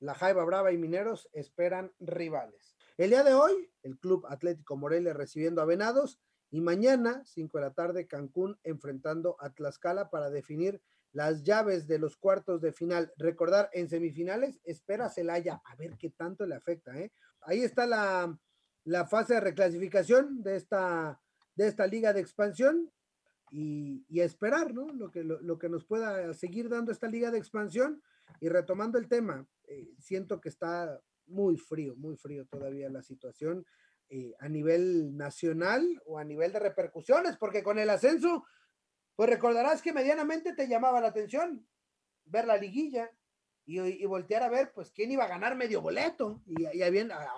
La 0.00 0.14
Jaiba 0.14 0.44
Brava 0.44 0.72
y 0.72 0.78
Mineros 0.78 1.28
esperan 1.32 1.92
rivales. 1.98 2.76
El 2.96 3.10
día 3.10 3.24
de 3.24 3.34
hoy, 3.34 3.72
el 3.82 3.98
Club 3.98 4.26
Atlético 4.28 4.76
Morelia 4.76 5.12
recibiendo 5.12 5.62
a 5.62 5.64
Venados 5.64 6.20
y 6.50 6.60
mañana, 6.60 7.22
5 7.24 7.58
de 7.58 7.64
la 7.64 7.72
tarde, 7.72 8.06
Cancún 8.06 8.58
enfrentando 8.62 9.36
a 9.40 9.52
Tlaxcala 9.52 10.10
para 10.10 10.30
definir 10.30 10.80
las 11.14 11.44
llaves 11.44 11.86
de 11.86 11.98
los 11.98 12.16
cuartos 12.16 12.60
de 12.60 12.72
final. 12.72 13.12
Recordar, 13.16 13.70
en 13.72 13.88
semifinales 13.88 14.60
espera 14.64 15.08
Celaya, 15.08 15.62
a 15.64 15.76
ver 15.76 15.96
qué 15.96 16.10
tanto 16.10 16.44
le 16.44 16.56
afecta. 16.56 16.98
¿eh? 16.98 17.12
Ahí 17.42 17.60
está 17.60 17.86
la, 17.86 18.36
la 18.84 19.06
fase 19.06 19.34
de 19.34 19.40
reclasificación 19.40 20.42
de 20.42 20.56
esta, 20.56 21.20
de 21.54 21.68
esta 21.68 21.86
liga 21.86 22.12
de 22.12 22.20
expansión 22.20 22.90
y, 23.50 24.04
esperar, 24.20 24.74
¿no? 24.74 24.88
Lo 24.88 25.12
que, 25.12 25.22
lo, 25.22 25.58
que 25.58 25.68
nos 25.68 25.84
pueda 25.84 26.34
seguir 26.34 26.68
dando 26.68 26.90
esta 26.90 27.06
liga 27.06 27.30
de 27.30 27.38
expansión. 27.38 28.02
Y 28.40 28.48
retomando 28.48 28.98
el 28.98 29.06
tema, 29.06 29.46
eh, 29.68 29.94
siento 29.98 30.40
que 30.40 30.48
está 30.48 31.00
muy 31.26 31.56
frío, 31.56 31.94
muy 31.94 32.16
frío 32.16 32.46
todavía 32.46 32.90
la 32.90 33.02
situación 33.02 33.64
eh, 34.08 34.34
a 34.40 34.48
nivel 34.48 35.16
nacional 35.16 36.02
o 36.06 36.18
a 36.18 36.24
nivel 36.24 36.52
de 36.52 36.58
repercusiones, 36.58 37.36
porque 37.36 37.62
con 37.62 37.78
el 37.78 37.90
ascenso, 37.90 38.44
pues 39.16 39.30
recordarás 39.30 39.82
que 39.82 39.92
medianamente 39.92 40.54
te 40.54 40.68
llamaba 40.68 41.00
la 41.00 41.08
atención 41.08 41.66
ver 42.26 42.46
la 42.46 42.56
liguilla, 42.56 43.10
y, 43.66 44.04
voltear 44.04 44.42
a 44.42 44.48
ver, 44.48 44.72
pues, 44.74 44.90
quién 44.90 45.10
iba 45.10 45.24
a 45.24 45.28
ganar 45.28 45.56
medio 45.56 45.80
boleto 45.80 46.42
y, 46.46 46.82
a, 46.82 46.86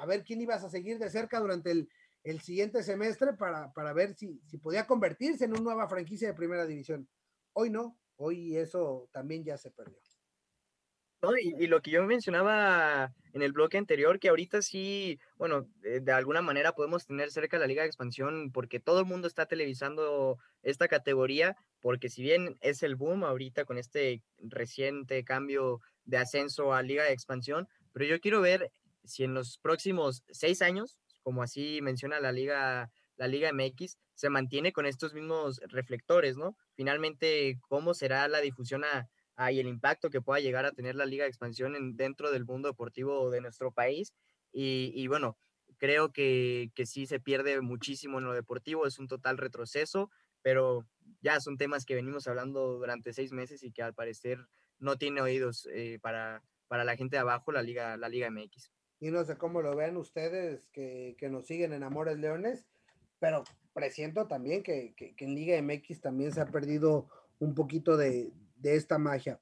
a, 0.01 0.07
ver 0.07 0.25
quién 0.25 0.41
ibas 0.41 0.65
a 0.65 0.71
seguir 0.71 0.99
de 0.99 1.09
cerca 1.09 1.39
durante 1.39 1.71
el, 1.71 1.89
el 2.25 2.41
siguiente 2.41 2.83
semestre 2.83 3.35
para, 3.35 3.73
para 3.73 3.93
ver 3.93 4.15
si, 4.15 4.41
si, 4.47 4.59
podía 4.59 4.87
convertirse 4.87 5.45
en 5.45 5.53
una 5.53 5.61
nueva 5.61 5.89
franquicia 5.89 6.29
de 6.29 6.35
primera 6.35 6.67
división. 6.67 7.09
Hoy 7.53 7.71
no, 7.71 7.97
hoy 8.17 8.57
eso 8.57 9.09
también 9.13 9.45
ya 9.45 9.57
se 9.57 9.71
perdió. 9.71 10.01
Y, 11.41 11.67
lo 11.67 11.81
que 11.83 11.91
yo 11.91 12.05
mencionaba 12.05 13.13
en 13.33 13.43
el 13.43 13.53
bloque 13.53 13.79
anterior, 13.79 14.19
que 14.19 14.29
ahorita 14.29 14.63
sí, 14.63 15.19
bueno, 15.37 15.67
de, 15.81 16.01
de, 16.01 16.13
alguna 16.13 16.43
manera 16.43 16.73
podemos 16.73 17.07
tener 17.07 17.31
cerca 17.31 17.59
la 17.59 17.67
Liga 17.67 17.83
de 17.83 17.89
Expansión 17.89 18.51
porque 18.53 18.81
todo 18.81 19.01
el 19.01 19.07
mundo 19.07 19.27
está 19.27 19.47
televisando 19.47 20.39
esta 20.63 20.89
categoría, 20.89 21.57
porque 21.81 22.09
si 22.09 22.23
bien 22.23 22.57
es 22.61 22.83
el 22.83 22.97
boom 22.97 23.25
ahorita 23.25 23.65
con 23.65 23.79
este 23.79 24.23
reciente 24.39 25.25
cambio 25.25 25.81
de 26.05 26.19
ascenso 26.19 26.73
a 26.73 26.83
Liga 26.83 27.05
de 27.05 27.13
Expansión, 27.13 27.69
pero 27.93 28.05
yo 28.05 28.21
quiero 28.21 28.41
ver 28.41 28.71
si 29.05 29.25
en 29.25 29.35
los 29.35 29.59
próximos 29.59 30.23
seis 30.31 30.63
años, 30.63 30.99
como 31.23 31.43
así 31.43 31.81
menciona 31.83 32.21
la 32.21 32.33
Liga, 32.33 32.91
la 33.17 33.27
Liga 33.27 33.51
MX, 33.53 33.97
se 34.15 34.31
mantiene 34.31 34.73
con 34.73 34.87
estos 34.87 35.15
mismos 35.15 35.61
reflectores, 35.69 36.37
¿no? 36.37 36.57
Finalmente, 36.75 37.59
¿cómo 37.69 37.95
será 37.95 38.29
la 38.29 38.41
difusión 38.41 38.85
a, 38.85 39.09
y 39.39 39.61
el 39.61 39.69
impacto 39.69 40.11
que 40.11 40.21
pueda 40.21 40.41
llegar 40.41 40.65
a 40.65 40.73
tener 40.73 40.95
la 40.95 41.07
Liga 41.07 41.25
de 41.25 41.29
Expansión 41.29 41.77
en, 41.77 41.97
dentro 41.97 42.31
del 42.31 42.45
mundo 42.45 42.69
deportivo 42.69 43.31
de 43.31 43.41
nuestro 43.41 43.73
país? 43.73 44.15
Y, 44.53 44.93
y 44.95 45.07
bueno, 45.09 45.37
creo 45.79 46.13
que, 46.13 46.71
que 46.75 46.87
sí 46.87 47.07
se 47.07 47.21
pierde 47.21 47.61
muchísimo 47.61 48.19
en 48.19 48.25
lo 48.25 48.33
deportivo, 48.33 48.87
es 48.87 48.99
un 48.99 49.09
total 49.09 49.39
retroceso, 49.39 50.11
pero 50.43 50.87
ya 51.21 51.41
son 51.41 51.57
temas 51.57 51.85
que 51.85 51.95
venimos 51.95 52.27
hablando 52.27 52.79
durante 52.79 53.13
seis 53.13 53.33
meses 53.33 53.63
y 53.63 53.73
que 53.73 53.83
al 53.83 53.95
parecer 53.95 54.47
no 54.79 54.97
tiene 54.97 55.21
oídos 55.21 55.69
eh, 55.73 55.99
para, 56.01 56.43
para 56.69 56.85
la 56.85 56.97
gente 56.97 57.17
de 57.17 57.21
abajo, 57.21 57.53
la 57.53 57.63
Liga, 57.63 57.97
la 57.97 58.09
Liga 58.09 58.31
MX. 58.31 58.71
Y 59.01 59.11
no 59.11 59.25
sé 59.25 59.37
cómo 59.37 59.61
lo 59.61 59.77
vean 59.77 59.97
ustedes 59.97 60.67
que, 60.73 61.17
que 61.19 61.29
nos 61.29 61.47
siguen 61.47 61.73
en 61.73 61.83
Amores 61.83 62.19
Leones, 62.19 62.67
pero 63.19 63.45
presiento 63.75 64.27
también 64.27 64.63
que, 64.63 64.95
que, 64.97 65.15
que, 65.15 65.25
en 65.25 65.35
Liga 65.35 65.61
MX 65.61 66.01
también 66.01 66.33
se 66.33 66.41
ha 66.41 66.47
perdido 66.47 67.09
un 67.39 67.55
poquito 67.55 67.97
de, 67.97 68.33
de 68.57 68.77
esta 68.77 68.99
magia. 68.99 69.41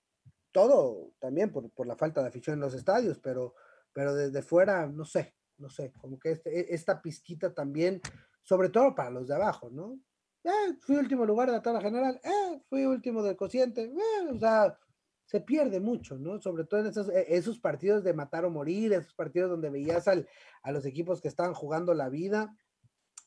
Todo 0.53 1.13
también 1.19 1.51
por, 1.51 1.71
por, 1.71 1.87
la 1.87 1.97
falta 1.97 2.21
de 2.23 2.29
afición 2.29 2.55
en 2.55 2.61
los 2.61 2.75
estadios, 2.75 3.19
pero, 3.19 3.55
pero 3.93 4.15
desde 4.15 4.43
fuera, 4.43 4.87
no 4.87 5.05
sé, 5.05 5.35
no 5.59 5.69
sé, 5.69 5.93
como 5.93 6.19
que 6.19 6.33
este, 6.33 6.61
e, 6.61 6.75
esta 6.75 7.01
pizquita 7.01 7.53
también, 7.53 8.01
sobre 8.43 8.69
todo 8.69 8.95
para 8.95 9.11
los 9.11 9.29
de 9.29 9.35
abajo, 9.35 9.71
¿no? 9.71 9.99
Eh, 10.45 10.77
fui 10.81 10.97
último 10.97 11.25
lugar 11.25 11.49
de 11.49 11.55
la 11.55 11.63
tabla 11.63 11.81
general, 11.81 12.21
eh, 12.23 12.61
fui 12.69 12.85
último 12.85 13.23
del 13.23 13.37
cociente, 13.37 13.85
eh, 13.85 14.31
o 14.31 14.39
sea, 14.39 14.79
se 15.25 15.41
pierde 15.41 15.81
mucho, 15.81 16.19
¿no? 16.19 16.41
Sobre 16.41 16.65
todo 16.65 16.81
en 16.81 16.87
esos, 16.87 17.09
e, 17.09 17.35
esos, 17.35 17.59
partidos 17.59 18.05
de 18.05 18.13
matar 18.13 18.45
o 18.45 18.51
morir, 18.51 18.93
esos 18.93 19.15
partidos 19.15 19.51
donde 19.51 19.71
veías 19.71 20.07
al, 20.07 20.29
a 20.63 20.71
los 20.71 20.85
equipos 20.85 21.21
que 21.23 21.29
estaban 21.29 21.55
jugando 21.55 21.95
la 21.95 22.11
vida, 22.11 22.55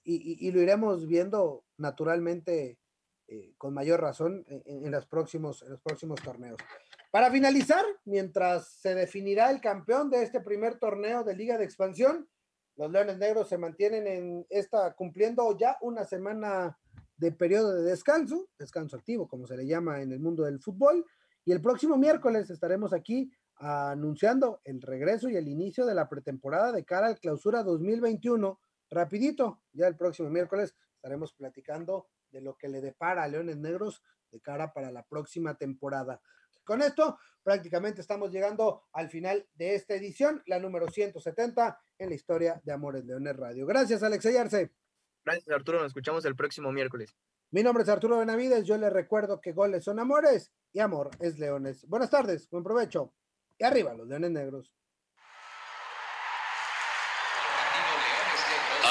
y, 0.10 0.52
lo 0.52 0.62
iremos 0.62 1.06
viendo 1.06 1.66
naturalmente 1.78 2.80
eh, 3.28 3.54
con 3.58 3.74
mayor 3.74 4.02
razón 4.02 4.46
en, 4.48 4.86
en, 4.86 4.92
los 4.92 5.06
próximos, 5.06 5.62
en 5.64 5.72
los 5.72 5.82
próximos 5.82 6.22
torneos. 6.22 6.58
Para 7.12 7.32
finalizar, 7.32 7.84
mientras 8.06 8.68
se 8.68 8.96
definirá 8.96 9.52
el 9.52 9.62
campeón 9.62 10.10
de 10.10 10.24
este 10.24 10.42
primer 10.42 10.80
torneo 10.80 11.24
de 11.24 11.36
Liga 11.36 11.58
de 11.58 11.66
Expansión, 11.66 12.30
los 12.78 12.92
Leones 12.92 13.18
Negros 13.18 13.50
se 13.50 13.58
mantienen 13.58 14.08
en 14.08 14.46
esta, 14.50 14.94
cumpliendo 14.94 15.58
ya 15.58 15.78
una 15.82 16.06
semana 16.06 16.78
de 17.18 17.32
periodo 17.32 17.74
de 17.74 17.82
descanso, 17.82 18.48
descanso 18.60 18.96
activo, 18.96 19.28
como 19.28 19.48
se 19.48 19.58
le 19.58 19.66
llama 19.66 20.02
en 20.02 20.12
el 20.12 20.20
mundo 20.20 20.44
del 20.44 20.60
fútbol, 20.60 21.04
y 21.44 21.52
el 21.52 21.62
próximo 21.62 21.98
miércoles 21.98 22.50
estaremos 22.50 22.94
aquí 22.94 23.32
anunciando 23.56 24.62
el 24.64 24.82
regreso 24.82 25.30
y 25.30 25.36
el 25.36 25.48
inicio 25.48 25.86
de 25.86 25.96
la 25.96 26.08
pretemporada 26.08 26.72
de 26.72 26.86
cara 26.86 27.08
al 27.08 27.20
clausura 27.20 27.64
2021. 27.64 28.60
Rapidito, 28.90 29.62
ya 29.74 29.88
el 29.88 29.96
próximo 29.96 30.30
miércoles 30.30 30.76
estaremos 30.96 31.34
platicando 31.34 32.08
de 32.32 32.42
lo 32.42 32.56
que 32.58 32.68
le 32.68 32.82
depara 32.82 33.24
a 33.24 33.28
Leones 33.28 33.58
Negros 33.58 34.04
de 34.32 34.42
cara 34.42 34.74
para 34.74 34.92
la 34.92 35.04
próxima 35.04 35.56
temporada. 35.58 36.22
Con 36.64 36.82
esto, 36.82 37.18
prácticamente 37.44 38.02
estamos 38.02 38.32
llegando 38.32 38.84
al 38.92 39.10
final 39.10 39.48
de 39.54 39.76
esta 39.76 39.96
edición, 39.96 40.44
la 40.48 40.60
número 40.60 40.90
170 40.90 41.80
en 41.98 42.10
la 42.10 42.16
historia 42.16 42.62
de 42.64 42.74
Amores 42.74 43.06
Leones 43.06 43.36
Radio. 43.38 43.66
Gracias, 43.66 44.04
Alex 44.04 44.26
Ayarse. 44.26 44.74
Gracias, 45.24 45.50
Arturo. 45.50 45.80
Nos 45.80 45.88
escuchamos 45.88 46.26
el 46.26 46.36
próximo 46.36 46.72
miércoles. 46.72 47.16
Mi 47.52 47.64
nombre 47.64 47.84
es 47.84 47.90
Arturo 47.90 48.20
Benavides. 48.20 48.66
Yo 48.66 48.78
les 48.78 48.92
recuerdo 48.92 49.40
que 49.40 49.54
goles 49.54 49.86
son 49.86 50.00
amores 50.00 50.52
y 50.74 50.80
amor 50.80 51.10
es 51.20 51.40
leones. 51.40 51.88
Buenas 51.88 52.10
tardes, 52.10 52.50
buen 52.50 52.64
provecho. 52.64 53.14
Y 53.58 53.64
arriba 53.64 53.94
los 53.94 54.08
leones 54.08 54.32
negros. 54.32 54.74